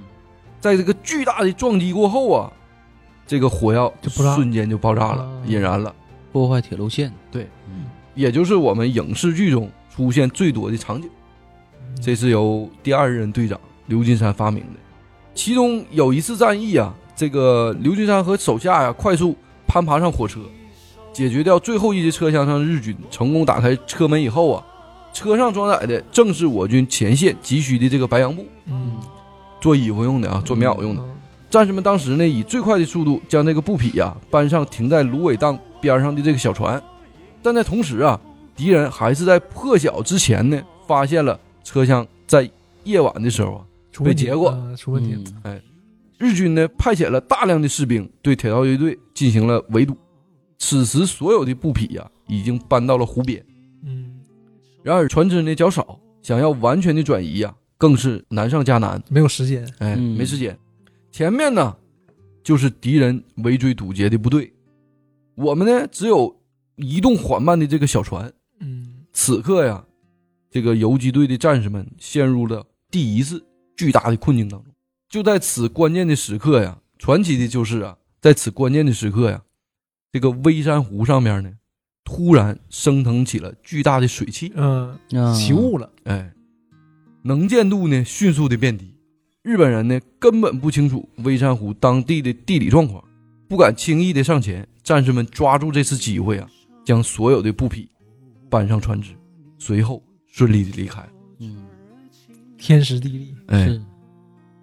[0.60, 2.52] 在这个巨大的撞击过后啊，
[3.26, 5.94] 这个火药就瞬间就爆炸了啊，引燃了。
[6.30, 7.86] 破坏铁路线，对，嗯。
[8.14, 11.08] 也就是我们影视剧中出现最多的场景。
[12.02, 14.80] 这是由第二任队长刘金山发明的。
[15.34, 19.36] 其中有一次战役啊，这个刘金山和手下呀、快速
[19.68, 20.40] 攀爬上火车，
[21.18, 24.64] 解决掉最后一节车厢上的日军，成功打开车门以后啊，
[25.12, 28.92] 车上装载的正是我军前线急需的这个白杨布，嗯，
[29.60, 31.02] 做衣服用的啊，做棉袄用的。
[31.02, 31.14] 嗯
[31.50, 36.80] 战士们当时呢，以最快的速度将这个布匹呀、搬上停在芦苇荡边上的这个小船，
[37.42, 38.20] 但在同时啊，
[38.54, 42.48] 敌人还是在破晓之前呢，发现了车厢在
[42.84, 43.60] 夜晚的时候啊，
[44.04, 45.60] 被劫过嗯出问题了，嗯
[46.18, 49.96] 日军呢派遣了大量的士兵对铁道游击队进行了围堵。
[50.58, 53.44] 此时所有的布匹呀、已经搬到了湖边，
[53.84, 54.20] 嗯，
[54.82, 59.02] 然而船只呢较少，想要完全的转移呀、更是难上加难。
[59.08, 60.58] 没有时间，哎，嗯没时间。
[61.12, 61.76] 前面呢，
[62.42, 64.52] 就是敌人围追堵截的部队，
[65.36, 66.36] 我们呢只有
[66.76, 68.30] 移动缓慢的这个小船。
[68.60, 69.84] 嗯此刻呀，
[70.50, 73.44] 这个游击队的战士们陷入了第一次
[73.76, 74.72] 巨大的困境当中。
[75.08, 79.42] 就在此关键的时刻呀，传奇的就是啊，在此关键的时刻呀，
[80.10, 81.50] 这个微山湖上面呢，
[82.04, 84.50] 突然升腾起了巨大的水汽。
[84.54, 86.32] 嗯，啊起雾了，哎，
[87.22, 88.94] 能见度呢迅速的变低，
[89.42, 93.04] 日本人呢根本不清楚微山湖当地的地理状况，
[93.48, 94.66] 不敢轻易的上前。
[94.82, 96.48] 战士们抓住这次机会啊，
[96.82, 97.90] 将所有的布匹
[98.48, 99.10] 搬上船只，
[99.58, 101.06] 随后顺利的离开。
[101.40, 101.66] 嗯，
[102.56, 103.78] 天时地利，哎，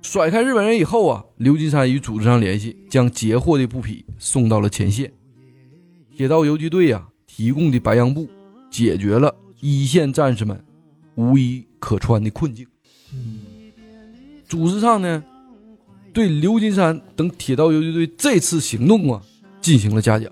[0.02, 5.14] 甩开日本人以后啊，刘金山与组织上联系，将截获的布匹送到了前线。
[6.16, 8.26] 铁道游击队呀、提供的白杨布，
[8.72, 10.64] 解决了一线战士们
[11.16, 12.66] 无衣可穿的困境。
[13.14, 13.40] 嗯
[14.48, 15.22] 组织上呢，
[16.14, 19.22] 对刘金山等铁道游击队这次行动啊
[19.60, 20.32] 进行了嘉奖，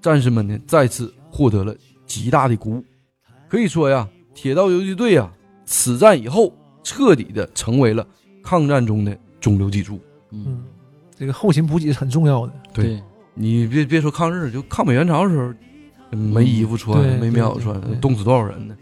[0.00, 1.72] 战士们呢再次获得了
[2.04, 2.84] 极大的鼓舞。
[3.48, 5.32] 可以说呀，铁道游击队啊，
[5.64, 8.04] 此战以后彻底的成为了
[8.42, 10.00] 抗战中的中流砥柱。
[10.32, 10.64] 嗯嗯，
[11.14, 13.00] 这个后勤补给是很重要的，对
[13.38, 18.74] 你别别说抗日，就抗美援朝的时候，没衣服穿，对没棉袄穿冻死多少人呢？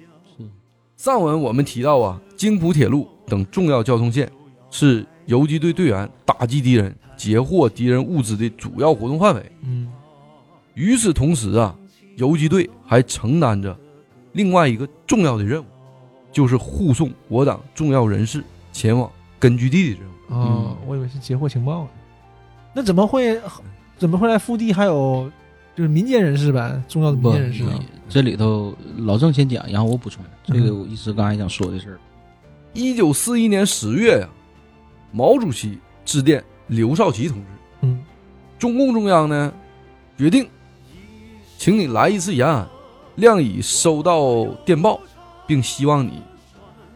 [0.96, 4.30] 上文我们提到啊，京浦铁路等重要交通线
[4.70, 9.52] 是游击队队员打击敌人、截获敌人物资的主要活动范围。
[9.62, 9.88] 嗯
[10.74, 11.76] 与此同时啊，
[12.16, 13.76] 游击队还承担着
[14.32, 15.66] 另外一个重要的任务，
[16.32, 20.42] 就是护送我党重要人士前往根据地的任务。
[20.42, 21.90] 啊，我以为是截获情报呢，
[22.74, 23.38] 那怎么会
[24.04, 24.70] 怎么会来腹地？
[24.70, 25.32] 还有
[25.74, 31.98] 就是民间人士呗，重要的民不间人士啊，这里头老郑先讲，然后我补充，这个我一直刚才想说的事儿。
[32.74, 34.28] 一九四一年十月呀、
[35.10, 37.44] 毛主席致电刘少奇同志，
[37.80, 38.04] 嗯。
[38.58, 39.50] 中共中央呢
[40.18, 40.46] 决定，
[41.56, 42.68] 请你来一次延安，
[43.16, 45.00] 谅已收到电报，
[45.46, 46.20] 并希望你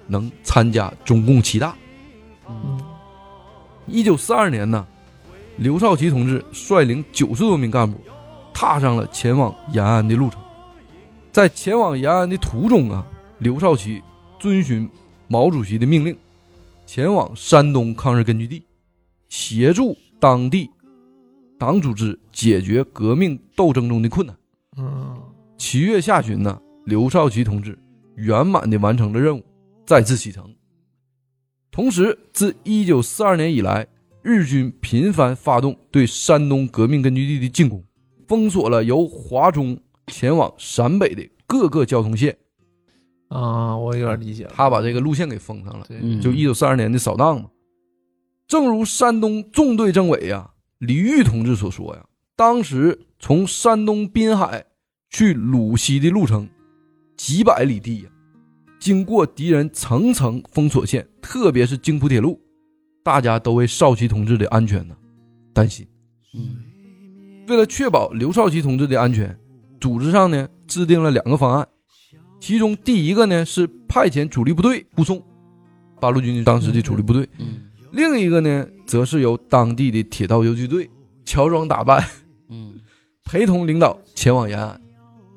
[0.06, 1.74] 能参加中共七大。
[2.50, 2.78] 嗯。
[3.86, 4.86] 一九四二年呢，
[5.58, 7.98] 刘少奇同志率领九十多名干部，
[8.54, 10.40] 踏上了前往延安的路程。
[11.32, 13.04] 在前往延安的途中啊，
[13.38, 14.00] 刘少奇
[14.38, 14.88] 遵循
[15.26, 16.16] 毛主席的命令，
[16.86, 18.62] 前往山东抗日根据地，
[19.28, 20.70] 协助当地
[21.58, 24.36] 党组织解决革命斗争中的困难。
[24.76, 25.20] 嗯
[25.56, 27.76] 七月下旬呢，刘少奇同志
[28.14, 29.44] 圆满地完成了任务，
[29.84, 30.54] 再次启程。
[31.72, 33.86] 同时，自1942年以来，
[34.22, 37.82] 日军频繁发动对山东革命根据地的进攻，
[38.26, 39.78] 封锁了由华中
[40.08, 42.36] 前往陕北的各个交通线。
[43.28, 47.48] 啊，我有点理解了，他把这个路线给封上了，对嗯就1942年的扫荡嘛。
[48.46, 52.04] 正如山东纵队政委呀李玉同志所说呀，
[52.34, 54.64] 当时从山东滨海
[55.10, 56.48] 去鲁西的路程
[57.16, 58.10] 几百里地呀，
[58.80, 62.40] 经过敌人层层封锁线，特别是京浦铁路，
[63.08, 64.94] 大家都为少奇同志的安全呢
[65.54, 65.88] 担心。
[66.34, 66.56] 嗯
[67.48, 69.34] 为了确保刘少奇同志的安全，
[69.80, 71.66] 组织上呢制定了两个方案，
[72.38, 75.22] 其中第一个呢是派遣主力部队护送
[75.98, 77.46] 八路军当时的主力部队，嗯
[77.92, 80.90] 另一个呢则是由当地的铁道游击队
[81.24, 82.04] 乔装打扮，
[82.50, 82.74] 嗯
[83.24, 84.78] 陪同领导前往延安。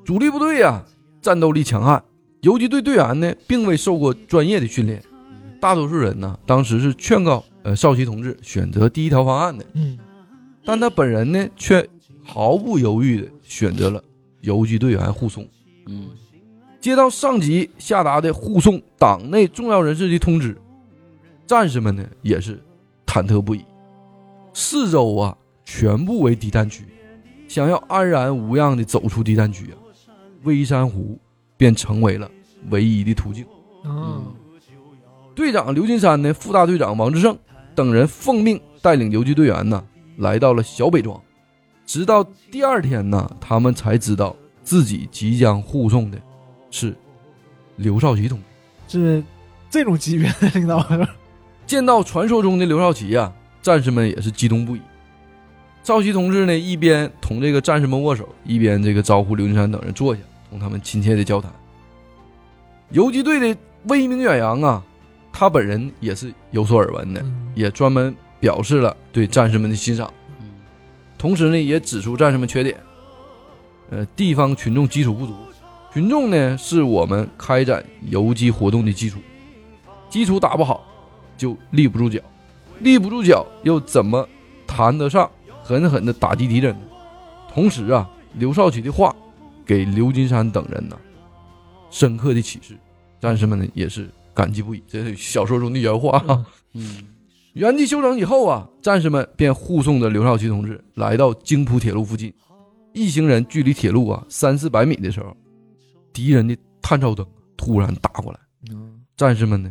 [0.04, 0.84] 主力部队呀、
[1.22, 2.04] 战斗力强悍，
[2.42, 5.02] 游击队队员呢并未受过专业的训练，
[5.62, 9.98] 大多数人呢当时是劝告呃少奇同志选择第一条方案的，嗯
[10.64, 11.88] 但他本人呢却
[12.24, 14.02] 毫不犹豫的选择了
[14.40, 15.46] 游击队员护送。
[15.86, 16.10] 嗯
[16.80, 20.56] 接到上级下达的护送党内重要人士的通知，
[21.46, 22.60] 战士们呢也是
[23.06, 23.64] 忐忑不已。
[24.52, 26.84] 四周啊全部为敌占区，
[27.46, 29.78] 想要安然无恙的走出敌占区啊，
[30.42, 31.16] 微山湖
[31.56, 32.28] 便成为了
[32.70, 33.46] 唯一的途径。
[33.84, 34.24] 嗯
[35.34, 37.38] 队长刘金山呢，副大队长王志胜
[37.74, 39.84] 等人奉命带领游击队员呢，
[40.18, 41.20] 来到了小北庄。
[41.84, 46.18] 直到第二天呢，他们才知道自己即将护送的
[46.70, 46.94] 是
[47.76, 48.38] 刘少奇同
[48.86, 49.00] 志。
[49.00, 49.24] 是
[49.68, 50.86] 这种级别的领导？
[51.66, 53.32] 见到传说中的刘少奇呀、
[53.62, 54.80] 战士们也是激动不已。
[55.82, 61.50] 少奇同志呢，一边同这个战士们握手，一边这个招呼刘金山等人坐下，同他们亲切的交谈。
[62.90, 64.84] 游击队的威名远扬啊，
[65.32, 67.52] 他本人也是有所耳闻的，嗯。
[67.54, 70.50] 也专门表示了对战士们的欣赏，嗯。
[71.16, 72.76] 同时呢，也指出战士们缺点。
[73.90, 75.34] 呃，地方群众基础不足，
[75.92, 79.18] 群众呢是我们开展游击活动的基础，
[80.08, 80.82] 基础打不好，
[81.36, 82.18] 就立不住脚，
[82.78, 84.26] 立不住脚又怎么
[84.66, 85.30] 谈得上
[85.62, 86.80] 狠狠的打击敌人呢？
[87.52, 89.14] 同时啊，刘少奇的话
[89.66, 90.96] 给刘金山等人呢
[91.90, 92.74] 深刻的启示，
[93.20, 94.82] 战士们呢也是感激不已。
[94.86, 96.46] 这是小说中的原话啊。
[96.74, 97.08] 嗯
[97.54, 102.32] 原地休整以后啊，战士们便护送着刘少奇同志来到京浦铁路附近。
[102.94, 105.36] 一行人距离铁路啊三四百米的时候，
[106.14, 108.40] 敌人的探照灯突然打过来，
[108.70, 109.70] 嗯战士们呢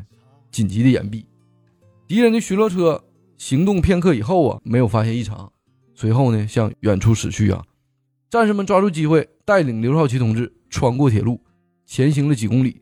[0.51, 1.25] 紧急的掩蔽。
[2.07, 3.03] 敌人的巡逻车
[3.37, 5.51] 行动片刻以后啊，没有发现异常，
[5.95, 7.63] 随后呢向远处驶去啊。
[8.29, 11.41] 战士们抓住机会，带领刘少奇同志穿过铁路，
[11.87, 12.79] 前行了几公里。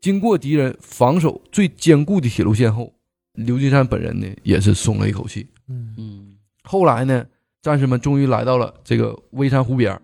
[0.00, 2.92] 经过敌人防守最坚固的铁路线后，
[3.34, 5.46] 刘金山本人呢也是松了一口气。
[5.68, 7.26] 嗯嗯后来呢，
[7.62, 10.00] 战士们终于来到了这个微山湖边儿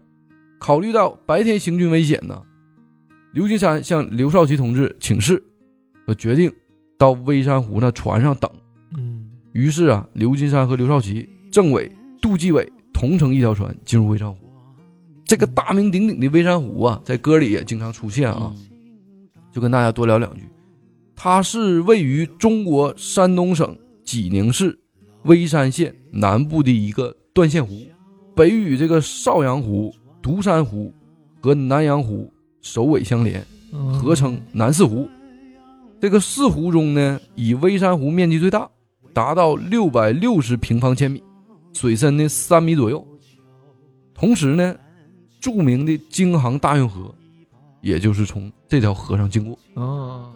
[0.58, 2.42] 考虑到白天行军危险呢，
[3.32, 5.42] 刘金山向刘少奇同志请示，
[6.06, 6.52] 呃，决定
[6.98, 8.50] 到微山湖那船上等。
[8.96, 14.52] 嗯于是啊，刘金山和刘少奇、政委、杜继伟同乘一条船进入微山湖。
[15.24, 18.54] 这个大名鼎鼎的微山湖啊，在歌里也经常出现啊。
[19.56, 20.42] 就跟大家多聊两句。
[21.14, 24.78] 它是位于中国山东省济宁市
[25.22, 27.86] 微山县南部的一个断线湖，
[28.34, 29.90] 北与这个邵阳湖、
[30.20, 30.92] 独山湖
[31.40, 33.42] 和南阳湖首尾相连，
[33.72, 35.08] 嗯合称南四湖。
[35.98, 38.68] 这个四湖中呢，以微山湖面积最大，
[39.14, 41.24] 达到六百六十平方千米，
[41.72, 43.02] 水深呢三米左右。
[44.12, 44.76] 同时呢，
[45.40, 47.14] 著名的京杭大运河，
[47.86, 49.56] 也就是从这条河上经过。
[49.80, 50.32] 啊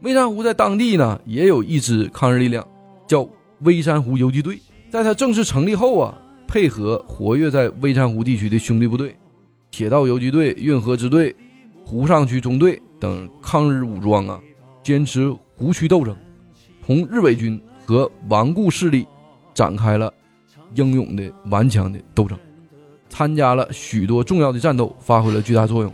[0.00, 2.66] 微山湖在当地呢，也有一支抗日力量，
[3.06, 3.28] 叫
[3.60, 4.58] 微山湖游击队。
[4.90, 6.16] 在它正式成立后啊，
[6.46, 9.14] 配合活跃在微山湖地区的兄弟部队、
[9.70, 11.34] 铁道游击队、运河支队、
[11.84, 14.40] 湖上区中队等抗日武装啊，
[14.82, 16.16] 坚持湖区斗争，
[16.86, 19.06] 同日伪军和顽固势力
[19.52, 20.12] 展开了
[20.74, 22.38] 英勇的顽强的斗争，
[23.10, 25.92] 参加了许多重要的战斗，发挥了巨大作用。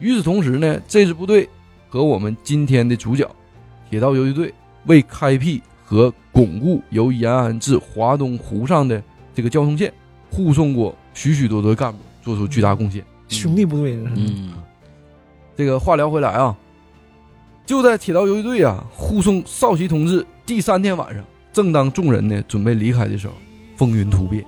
[0.00, 1.48] 与此同时呢，这支部队
[1.88, 3.28] 和我们今天的主角
[3.88, 4.52] 铁道游击队
[4.86, 9.02] 为开辟和巩固由延安至华东湖上的
[9.34, 9.92] 这个交通线，
[10.30, 13.04] 护送过许许多多干部，做出巨大贡献。
[13.28, 14.54] 兄弟部队嗯。
[15.56, 16.56] 这个话聊回来啊，
[17.66, 21.22] 就在铁道游击队啊护送少奇同志第三天晚上，
[21.52, 23.34] 正当众人呢准备离开的时候，
[23.76, 24.42] 风云突变，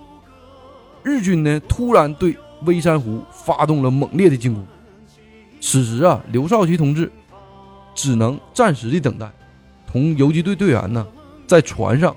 [1.02, 2.34] 日军呢突然对
[2.64, 4.64] 微山湖发动了猛烈的进攻。
[5.64, 7.10] 此时啊，刘少奇同志
[7.94, 9.30] 只能暂时的等待，
[9.86, 11.06] 同游击队队员呢
[11.46, 12.14] 在船上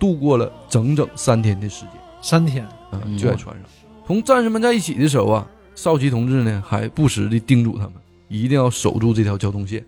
[0.00, 1.92] 度过了整整三天的时间。
[2.20, 3.64] 三天啊，嗯就在船上。
[4.04, 7.92] 同战士们在一起的时候啊，少奇同志呢还不时的叮嘱他们，
[8.26, 9.86] 一定要守住这条交通线，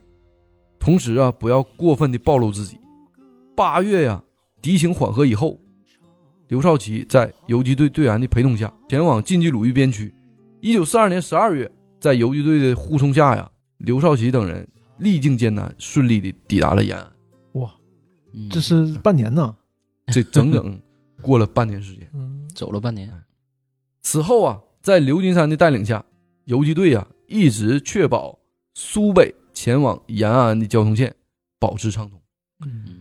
[0.78, 2.78] 同时啊，不要过分的暴露自己。
[3.56, 4.22] 八月呀，
[4.62, 5.58] 敌情缓和以后，
[6.46, 10.14] 刘少奇在游击队队员的陪同下，前往晋冀鲁豫边区。
[10.60, 11.68] 一九四二年十二月，
[12.00, 14.66] 在游击队的护送下呀，刘少奇等人
[14.98, 17.12] 历经艰难，顺利的抵达了延安。
[17.52, 17.70] 哇，
[18.32, 19.54] 嗯这是半年呢。
[20.12, 20.80] 这整整
[21.22, 22.08] 过了半年时间。
[22.14, 23.12] 嗯走了半年，
[24.02, 26.04] 此后啊，在刘金山的带领下，
[26.46, 28.40] 游击队啊一直确保
[28.74, 31.14] 苏北前往延安的交通线
[31.60, 32.20] 保持畅通。
[32.64, 32.96] 嗯嗯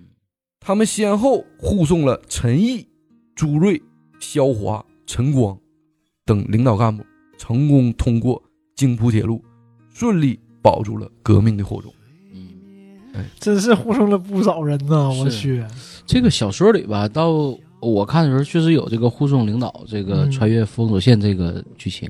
[0.60, 2.88] 他们先后护送了陈毅、
[3.34, 3.82] 朱瑞、
[4.20, 5.58] 肖华、陈光
[6.26, 7.04] 等领导干部，
[7.38, 8.44] 成功通过
[8.80, 9.44] 京浦铁路，
[9.94, 11.94] 顺利保住了革命的火种。
[13.14, 15.10] 嗯，真是护送了不少人呐！
[15.10, 15.62] 我去，
[16.06, 22.10] 这个小说里吧，到我看的时候确实有这个护送领导这个嗯穿越封锁线这个剧情，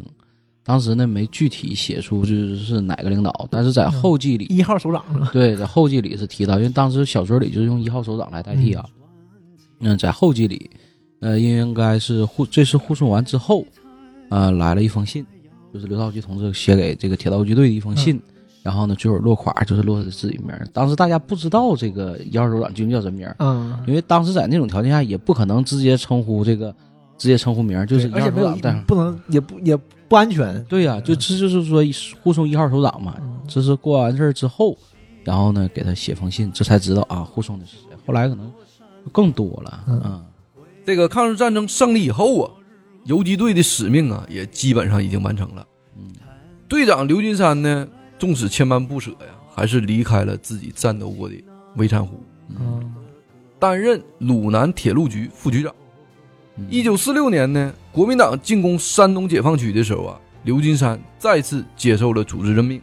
[0.63, 8.86] 当时呢没具体写出就是是哪个领导，但是在后记里，一号首长啊，对，在后记里是提到，因为当时小说里就是用一号首长来代替啊。
[9.80, 10.70] 嗯，在后记里，
[11.20, 13.65] 呃，应该是护这次护送完之后，
[14.30, 15.26] 呃，来了一封信，
[15.74, 18.22] 就是刘少奇同志写给这个铁道游击队的一封信。
[18.61, 20.67] 然后呢，最后落款就是落的自己名儿。
[20.74, 26.76] 当时大家不知道这个一号首长究竟叫什么名儿，嗯，因为当时在那种条件下也不可能直接称呼这个，
[27.17, 28.84] 直接称呼名儿，就是一号而且没有首长带上。
[28.84, 29.78] 不能也不也
[30.09, 30.61] 不安全。
[30.65, 31.82] 对呀、就这就是说
[32.22, 34.78] 护送一号首长嘛，嗯这是过完事儿之后，
[35.24, 37.86] 然后呢给他写封信，这才知道啊护送的是谁。
[38.05, 38.51] 后来可能
[39.13, 40.26] 更多了，嗯嗯
[40.86, 42.51] 这个抗日战争胜利以后啊，
[43.10, 45.68] 游击队的使命啊也基本上已经完成了。
[45.97, 46.14] 嗯
[46.68, 47.88] 队长刘金山呢，
[48.20, 51.34] 纵使千般不舍呀，还是离开了自己战斗过的
[51.78, 52.24] 微山湖，
[52.60, 52.93] 嗯
[53.57, 55.74] 担任鲁南铁路局副局长。
[56.57, 62.80] 嗯一九四六年呢，国民党进攻山东解放区的时候啊，刘金山再次接受了组织任命，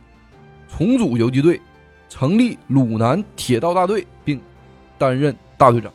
[0.68, 1.60] 重组游击队，
[2.08, 4.40] 成立鲁南铁道大队，并
[4.98, 5.92] 担任大队长。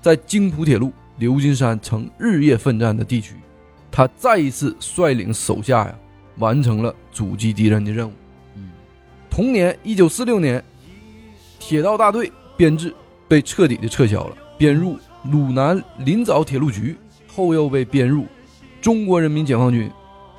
[0.00, 3.34] 在京浦铁路，刘金山曾日夜奋战的地区，
[3.96, 5.94] 他再一次率领手下呀，
[6.38, 8.12] 完成了阻击敌人的任务。
[8.56, 8.68] 嗯
[9.30, 10.60] 同年，一九四六年，
[11.60, 12.92] 铁道大队编制
[13.28, 14.98] 被彻底的撤销了，编入
[15.30, 16.96] 鲁南临枣铁路局，
[17.32, 18.26] 后又被编入
[18.80, 19.88] 中国人民解放军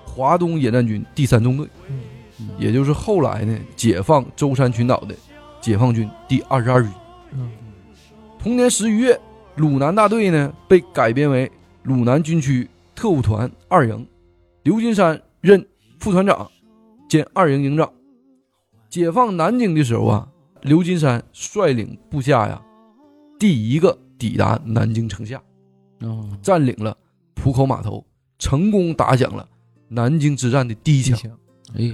[0.06, 2.02] 华东野战军第三纵队，嗯
[2.42, 5.16] 嗯也就是后来呢解放舟山群岛的
[5.62, 6.92] 解放军第二十二军。
[7.32, 7.50] 嗯
[8.38, 9.18] 同年十一月，
[9.56, 11.50] 鲁南大队呢被改编为
[11.84, 14.08] 鲁南军区特务团二营，
[14.64, 15.64] 刘金山任
[16.00, 16.50] 副团长
[17.10, 17.92] 兼二营营长。
[18.90, 20.28] 解放南京的时候啊，
[20.62, 22.62] 刘金山率领部下呀，
[23.38, 25.44] 第一个抵达南京城下，
[26.02, 26.98] 哦占领了
[27.34, 28.06] 浦口码头，
[28.40, 29.46] 成功打响了
[29.90, 31.30] 南京之战的第一枪。
[31.78, 31.94] 哎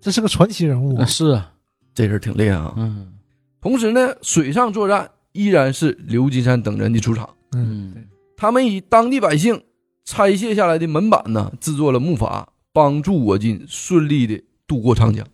[0.00, 1.04] 这是个传奇人物啊。
[1.04, 1.52] 是啊
[1.92, 2.72] 这人挺厉害啊！
[2.76, 3.12] 嗯
[3.60, 7.28] 同时呢，水上作战依然是刘金山等人的主场。
[7.52, 9.60] 嗯，嗯他们以当地百姓
[10.04, 15.26] 拆卸下来的门板呢，制作了木筏，帮助我军顺利的渡过长江。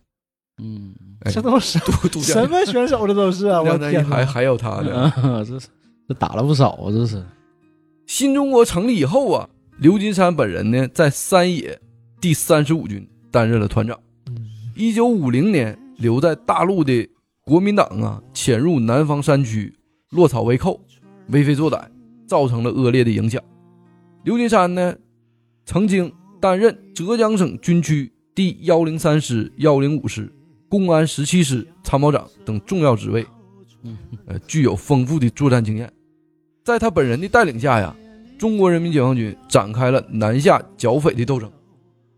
[0.62, 0.94] 嗯
[1.24, 3.06] 哎这都是渡渡什么选手？
[3.06, 3.60] 这都是啊！
[3.62, 4.04] 我两天！
[4.04, 5.12] 还还有他呢。
[5.16, 5.58] 啊，这
[6.08, 7.24] 这打了不少啊，这是
[8.06, 9.48] 新中国成立以后啊，
[9.78, 11.78] 刘金山本人呢，在三野
[12.20, 13.98] 第三十五军担任了团长。
[14.28, 14.36] 嗯
[14.76, 17.08] 一九五零年，留在大陆的
[17.42, 19.74] 国民党啊，潜入南方山区，
[20.10, 20.80] 落草为寇，
[21.28, 21.82] 为非作歹，
[22.26, 23.42] 造成了恶劣的影响。
[24.26, 24.92] 刘金山呢，
[25.66, 30.28] 曾经担任浙江省军区第幺零三师、幺零五师、
[30.68, 33.24] 公安十七师参谋长等重要职位，
[33.84, 33.96] 嗯
[34.26, 35.88] 呃，具有丰富的作战经验。
[36.64, 37.94] 在他本人的带领下呀，
[38.36, 41.48] 中国人民解放军展开了南下剿匪的斗争，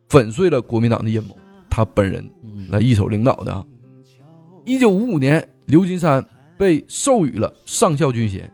[0.09, 1.37] 粉碎了国民党的阴谋。
[1.69, 3.63] 他本人嗯来一手领导的啊。
[4.65, 8.51] 一九五五年，刘金山被授予了上校军衔，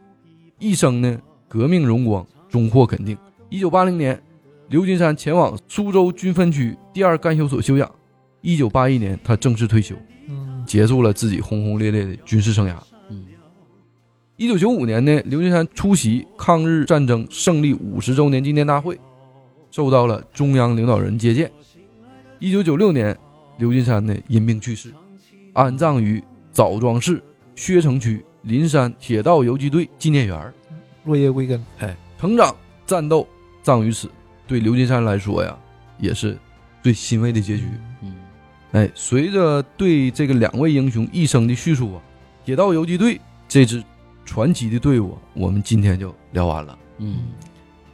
[0.58, 3.16] 一生呢革命荣光，终获肯定。
[3.54, 4.20] 一九八零年，
[4.68, 7.88] 刘金山前往苏州军分区第二干休所休养。
[8.40, 9.94] 一九八一年，他正式退休，
[10.28, 12.74] 嗯结束了自己轰轰烈烈的军事生涯。
[13.10, 13.24] 嗯
[14.34, 18.98] 一九九五年呢，刘金山出席抗日战争胜利五十周年纪念大会，
[19.70, 21.48] 受到了中央领导人接见。
[22.40, 23.16] 一九九六年，
[23.58, 24.92] 刘金山呢因病去世，
[25.52, 27.22] 安葬于枣庄市
[27.54, 30.52] 薛城区林山铁道游击队纪念园。
[31.04, 31.64] 落叶归根。
[31.78, 32.52] 哎，成长
[32.84, 33.24] 战斗
[33.64, 34.08] 葬于此，
[34.46, 35.58] 对刘金山来说呀，
[35.98, 36.38] 也是
[36.82, 37.64] 最欣慰的结局。
[38.02, 38.14] 嗯
[38.72, 42.02] 哎，随着对这个两位英雄一生的叙述啊，
[42.44, 43.82] 铁道游击队这支
[44.24, 46.78] 传奇的队伍啊，我们今天就聊完了。
[46.98, 47.18] 嗯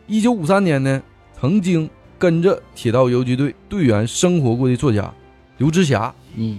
[0.07, 1.01] 一九五三年呢，
[1.39, 5.13] 曾经跟着铁道游击队队员生活过的作家
[5.59, 6.59] 刘志霞，嗯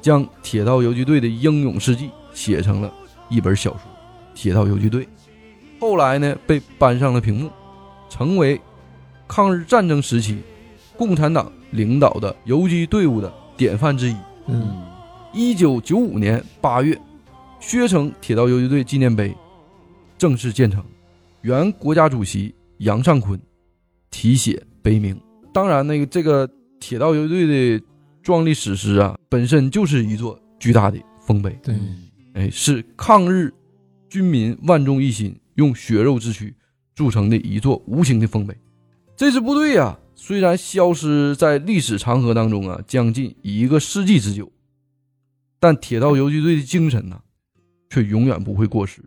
[0.00, 2.92] 将铁道游击队的英勇事迹写成了
[3.28, 3.78] 一本小说
[4.34, 5.04] 《铁道游击队》，
[5.78, 7.50] 后来呢被搬上了屏幕，
[8.16, 8.60] 成为
[9.26, 10.38] 抗日战争时期
[10.96, 14.12] 共产党领导的游击队伍的典范之一。
[14.46, 14.86] 嗯，嗯
[15.32, 16.96] 一九九五年八月，
[17.58, 19.34] 薛城铁道游击队纪念碑
[20.16, 20.80] 正式建成，
[21.40, 23.36] 原国家主席杨尚昆
[24.12, 25.20] 题写碑铭。
[25.52, 26.48] 当然，那个这个
[26.78, 27.84] 铁道游击队的
[28.22, 30.96] 壮丽史诗啊，本身就是一座巨大的
[31.26, 31.50] 丰碑。
[31.64, 32.04] 对，嗯
[32.34, 33.52] 哎，是抗日
[34.08, 36.54] 军民万众一心，用血肉之躯
[36.94, 38.56] 铸成的一座无形的丰碑。
[39.16, 44.50] 这支部队啊，虽然消失在历史长河当中啊，将近一个世纪之久，
[45.60, 47.20] 但铁道游击队的精神呢，
[47.90, 49.02] 却永远不会过时，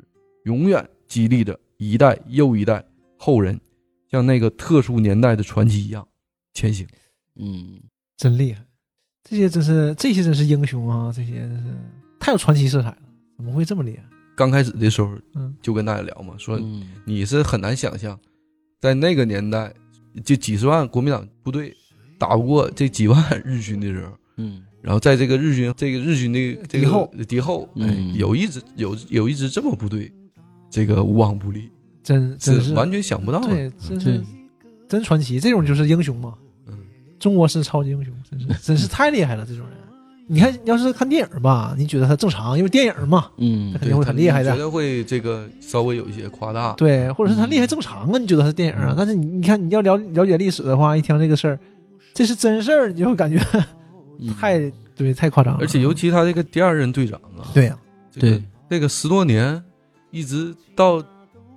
[0.46, 2.84] 永远激励着一代又一代
[3.18, 3.60] 后人，
[4.10, 6.08] 像那个特殊年代的传奇一样
[6.54, 6.88] 前行。
[7.36, 7.82] 嗯，
[8.16, 8.66] 真厉害，
[9.24, 11.12] 这些真是这些真是英雄啊！
[11.14, 11.76] 这些真是
[12.20, 12.98] 太有传奇色彩了，
[13.36, 14.17] 怎么会这么厉害？
[14.38, 16.88] 刚开始的时候嗯，就跟大家聊嘛，说嗯。
[17.06, 18.18] 你是很难想象，
[18.80, 19.74] 在那个年代，
[20.24, 21.76] 就几十万国民党部队
[22.20, 24.62] 打不过这几万日军的时候，嗯。
[24.80, 27.12] 然后在这个日军这个日军的这个敌后。
[27.28, 30.14] 敌后，哎嗯，有一支有有一支这么部队，
[30.70, 31.72] 这个无往不利，
[32.04, 32.74] 真真是。
[32.76, 33.48] 完全想不到的。
[33.48, 34.24] 对，真是
[34.88, 36.36] 真传奇，这种就是英雄嘛。
[36.68, 36.78] 嗯，
[37.20, 39.77] 中国式超级英雄，真是真是太厉害了，这种人。
[40.30, 46.74] 你看，要是看电影吧，你觉得他正常，因为电影嘛，嗯他肯定会很厉害的绝对会这个稍微有一些夸大。
[46.74, 48.94] 对，或者是他厉害正常啊，你觉得他是电影啊？
[48.98, 51.58] 但是你你看，你要了了解历史的话，一听这个事儿，
[52.14, 53.42] 这是真事儿，你就会感觉
[54.20, 55.60] 嗯太对太夸张了。
[55.62, 57.78] 而且尤其他这个第二任队长啊，对呀，
[58.12, 59.64] 这个对这个十多年，
[60.12, 61.02] 一直到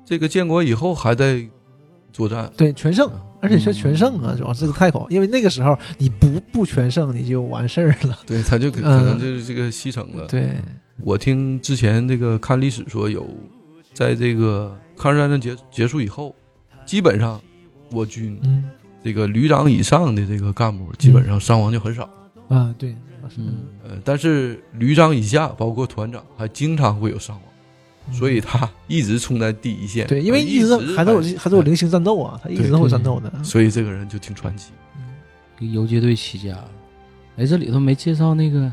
[0.04, 1.44] 这个建国以后还在
[2.12, 2.48] 作战。
[2.56, 3.10] 对全胜，
[3.40, 8.18] 而且是全胜啊，主要这个太好，因为那个时候你不不全胜，你就完事儿了。
[8.26, 10.26] 对，他就可能就是这个西城了。
[10.26, 10.56] 对，
[11.02, 13.26] 我听之前这个看历史说，有
[13.94, 16.34] 在这个抗日战争结结束以后，
[16.84, 17.40] 基本上
[17.90, 18.64] 我军嗯
[19.02, 22.08] 这个旅长以上的这个干部，基本上伤亡就很少。
[22.48, 22.94] 啊，对，
[23.38, 27.44] 嗯呃，但是旅长以下，包括团长，还经常会有伤亡，
[28.12, 30.06] 所以他一直冲在第一线。
[30.06, 33.32] 嗯对，因为一一直还都有还还都有零星战斗啊，他一直都有战斗的。
[33.42, 34.72] 所以这个人就挺传奇。
[34.76, 36.68] 嗯游击队起家了。
[37.36, 38.72] 哎，这里头没介绍那个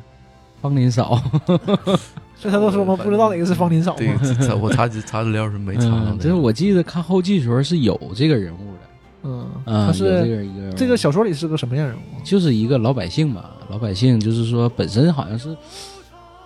[0.61, 1.21] 方林嫂，
[2.39, 4.19] 所以他都说嘛，不知道哪个是方林嫂这个嘛。
[4.39, 6.35] 这我查查资料是没查到嗯，这的。
[6.37, 8.79] 我记得看后记的时候是有这个人物的，
[9.23, 11.99] 嗯，啊，他是个一个这个小说里是个什么样人物？
[12.23, 15.55] 就是一个老百姓嘛，老百姓就是说本身好像是，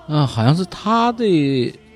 [0.07, 1.23] 啊，好像是他的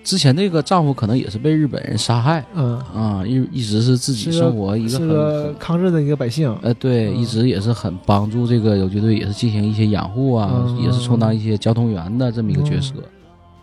[0.06, 6.56] 之前那个丈夫可能也是被日本人杀害嗯，啊，一一直是自己生活一个很是个抗日的一个百姓。
[6.62, 7.18] 呃，对，嗯。
[7.18, 12.94] 一直也是很帮助这个游击队，也是进行一些掩护啊，嗯也是充当一些交通员的这么一个角色，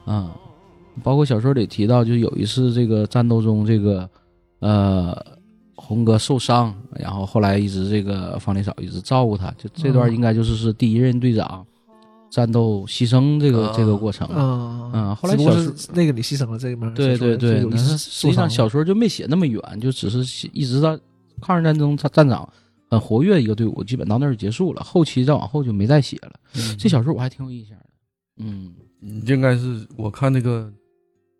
[0.04, 0.32] 啊，
[1.02, 4.10] 包括小说里提到，就有一次这个战斗中，这个
[4.58, 5.16] 呃
[5.76, 10.14] 红哥受伤，然后后来一直这个方林嫂一直照顾他，就这段嗯。
[10.14, 11.64] 应该就是是第一任队长
[12.32, 14.26] 战斗牺牲这个、啊这个过程。
[14.28, 16.92] 啊嗯后来小是那个你牺牲了这门。
[16.94, 20.98] 对对对，有你是实际上小说就没写那么远，就只是写一直到
[21.42, 22.50] 抗日战争他战场
[22.88, 26.32] 很活跃一个队伍，基本到那儿就结束了，后期再往后就没再写了。
[26.78, 27.84] 这小说我还挺有印象的，
[28.38, 28.72] 嗯
[29.26, 30.72] 应该是我看那个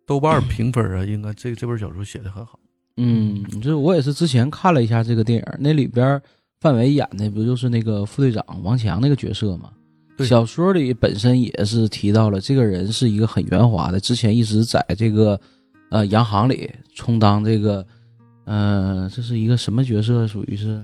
[0.05, 2.59] 豆瓣 评分啊，应该这这本小说写的很好。
[2.97, 6.21] 嗯，这我也是之前看了一下这个电影，那里边
[6.59, 9.71] 范伟演的不就是那个副队长王强那个角色吗？
[10.15, 15.39] 对小说里本身也是提到了这个人是一个很圆滑的，之前一直在这个
[15.89, 17.85] 呃洋行里充当这个
[18.45, 20.27] 呃这是一个什么角色？
[20.27, 20.79] 属于是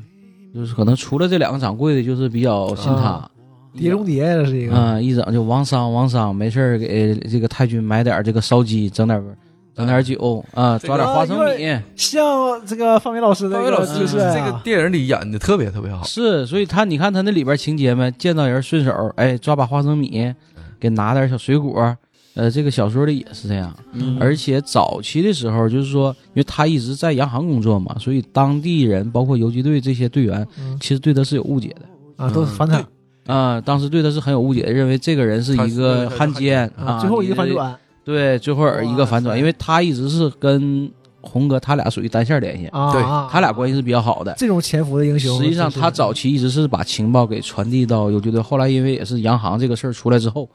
[0.54, 3.32] 就是可能除了这两个掌柜的，就是比较信他啊。
[3.78, 4.76] 碟中谍这是一个。
[4.76, 9.38] 啊、一整就王商王商没事儿给这个太君买点这个烧鸡，整点儿
[9.80, 11.80] 整点酒啊，抓点花生啊米。
[11.96, 12.22] 像
[12.66, 16.04] 这个范伟老师那个范伟老师就是这个电影里演的特别特别好。
[16.04, 20.34] 是，所以他你看他那里边情节没，见到人顺手哎抓把花生米，
[20.80, 21.96] 给拿点小水果。
[22.36, 24.18] 呃，这个小说里也是这样，嗯。
[24.20, 30.78] 而且早期的时候就是说，因为他一直在洋行工作嘛，所以当地人包括游击队这些队员，嗯。
[30.80, 32.26] 其实对他是有误解的。
[32.26, 32.86] 啊，都是反转
[33.26, 37.76] 啊、当时对他是很有误解的，认为这个人是一个汉奸啊，最后一个反你转
[38.10, 40.92] 对，最后一个反转，因为他一直是跟
[41.22, 44.34] 红哥他俩属于单线联系，对他俩关系是比较好的。
[44.36, 50.50] 这种潜伏的英雄，实际上，他早期一直是把情报给传递到游击队，后来因为也是洋行这个事儿出来之后，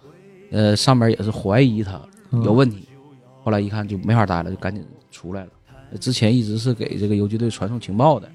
[0.50, 2.00] 呃，上面也是怀疑他
[2.44, 2.88] 有问题，
[3.44, 5.48] 后来一看就没法待了，就赶紧出来了。
[6.00, 8.28] 之前一直是给这个游击队传送情报的，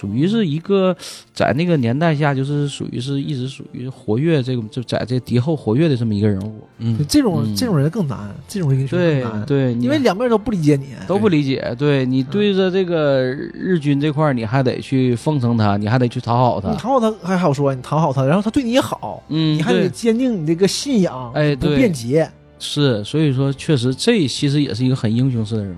[0.00, 0.96] 属于是一个
[1.34, 6.60] 在那个年代下，就是属于是一直属于活跃这个就在这敌后活跃的这么一个人物。
[6.78, 7.54] 嗯，这种嗯。
[7.54, 10.86] 这种人更难，这种英雄对更难，对，你因为两边都不理解你。
[11.06, 21.76] 都不理解，对你对着这个日军这块儿，你还得去奉承他，你还得去讨好他，你讨好他还好说，你讨好他，然后他对你也好，嗯，你还得坚定你这个信仰，哎对。
[21.76, 22.30] 便捷。
[22.58, 25.74] 是，所以说确实这其实也是一个很英雄式的人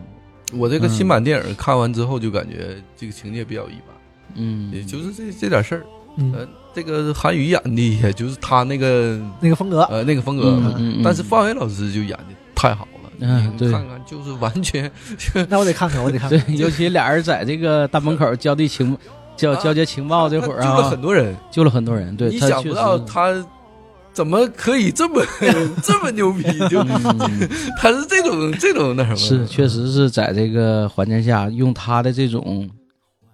[0.53, 3.95] 物，我这个新版电影看完之后就感觉这个情节比较一般，
[4.35, 5.83] 嗯，也就是这这点事儿。
[6.19, 12.25] 嗯，呃，这个韩宇演的也就是他那个那个风格，呃那个风格，嗯嗯嗯但是范伟老师就演的
[12.55, 13.71] 太好了，嗯对。
[13.73, 14.91] 看看就是完全
[15.49, 16.39] 那我得看看，我得看看。
[16.39, 18.95] 对，尤其俩人在这个大门口交递情
[19.37, 23.33] 交交接情报这会儿啊救了啊，很多人，救了很多人，对，你想不到他
[24.13, 25.25] 怎么可以这么
[25.83, 27.49] 这么牛逼， 就嗯
[27.81, 32.69] 他是这种这种那什么，是，确实是在这个环境下，用他的这种，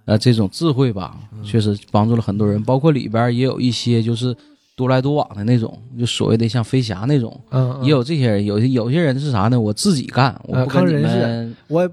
[0.09, 4.35] 呃，这种智慧吧，确实帮助了很多人，包括里边也有一些就是
[4.75, 7.39] 独来独往的那种，就所谓的像飞侠那种，
[7.83, 9.61] 也有这些人，有些有些人是啥呢？
[9.61, 11.91] 我自己干，我呃不跟你抗人们，我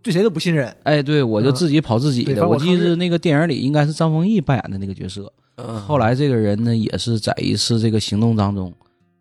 [0.00, 0.72] 对谁都不信任。
[0.84, 2.46] 哎，对我就嗯自己跑自己的。
[2.46, 8.72] 我记得那个电影里应该是张丰毅扮演的那个角色，嗯后来这个人呢也是在一次这个行动当中，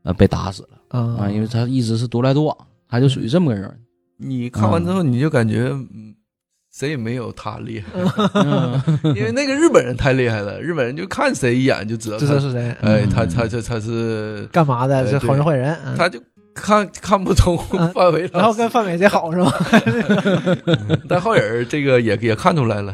[0.03, 2.55] 呃，被打死了嗯啊，因为他一直是独来独往，
[2.87, 3.75] 他就属于这么个人。
[4.17, 5.75] 你看完之后你就感觉。
[6.75, 7.87] 嗯谁也没有他厉害，
[8.33, 8.81] 嗯
[9.15, 14.97] 因为那个日本人太厉害了，日本人就看谁一眼就知道他，知道是谁，哎，他他他这他是干嘛的？
[14.97, 15.73] 哎是好人坏人。
[15.85, 16.21] 嗯他就
[16.53, 19.51] 看看不懂嗯范伟然后，跟范伟贼好是吧？
[21.07, 22.93] 但后人这个也也看出来了，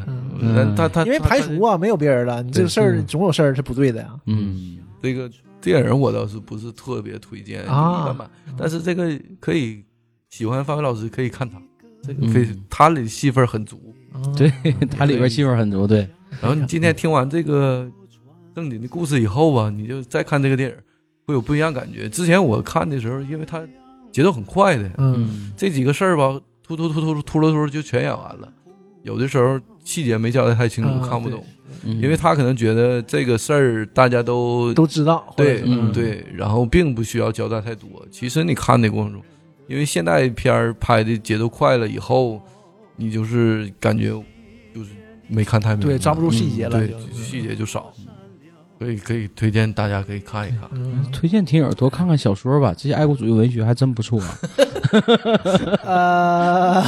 [0.78, 4.10] 他他因为排除啊，没有别人了，你这个事儿嗯总有事儿是不对的呀。
[4.28, 5.28] 嗯这个
[5.60, 8.16] 电影我倒是不是特别推荐，啊。
[8.58, 9.10] 但是这个
[9.40, 9.84] 可以
[10.30, 11.60] 喜欢范伟老师可以看他，
[12.04, 13.94] 这个嗯非他里戏份很足。
[14.14, 14.52] 嗯对，
[14.98, 16.08] 他里边戏份很足，对，
[16.42, 17.90] 然后你今天听完这个
[18.54, 20.76] 正经的故事以后吧，你就再看这个电影，
[21.26, 22.10] 会有不一样感觉。
[22.10, 23.66] 之前我看的时候，因为它
[24.12, 28.52] 节奏很快的，嗯这几个事儿吧，突突突突突了突就全演完了。
[29.04, 31.42] 有的时候细节没交代太清楚，啊看不懂，
[31.86, 35.34] 嗯因为他可能觉得这个事儿大家都都知道。
[35.38, 37.88] 对嗯对，然后并不需要交代太多。
[38.12, 39.22] 其实你看的过程中，
[39.72, 42.42] 因为现代片儿拍的节奏快了以后，
[42.98, 44.10] 你就是感觉
[44.76, 44.92] 就是
[45.30, 47.94] 没看太明白，对抓不住细节了对，细节就少。
[48.82, 50.62] 可以可以推荐大家可以看一看。
[50.74, 54.36] 嗯推荐听友多看看小说吧，这些爱国主义文学还真不错啊。
[55.86, 56.84] 呃，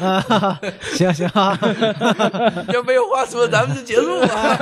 [0.00, 0.58] 啊
[0.96, 1.58] 行行啊，
[2.72, 4.56] 要没有话说，咱们就结束吧。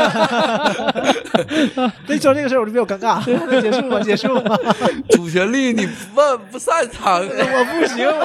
[2.08, 4.58] 那说这个事儿我就比较尴尬，那结束吧，结束吧，
[5.10, 6.20] 主旋律你不
[6.50, 8.24] 不擅长，我不行，我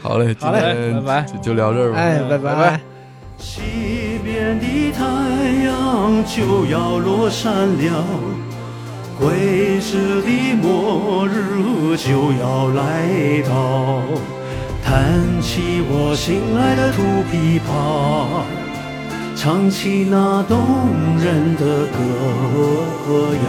[0.00, 1.98] 好嘞，今好嘞天拜拜就就聊这儿吧。
[1.98, 2.80] 哎，拜拜拜。
[3.40, 5.02] 西边的太
[5.64, 8.04] 阳就要落山了，
[9.18, 14.02] 归时的末日就要来到。
[14.84, 18.44] 弹起我心爱的土琵琶，
[19.34, 20.58] 唱起那动
[21.18, 21.98] 人的歌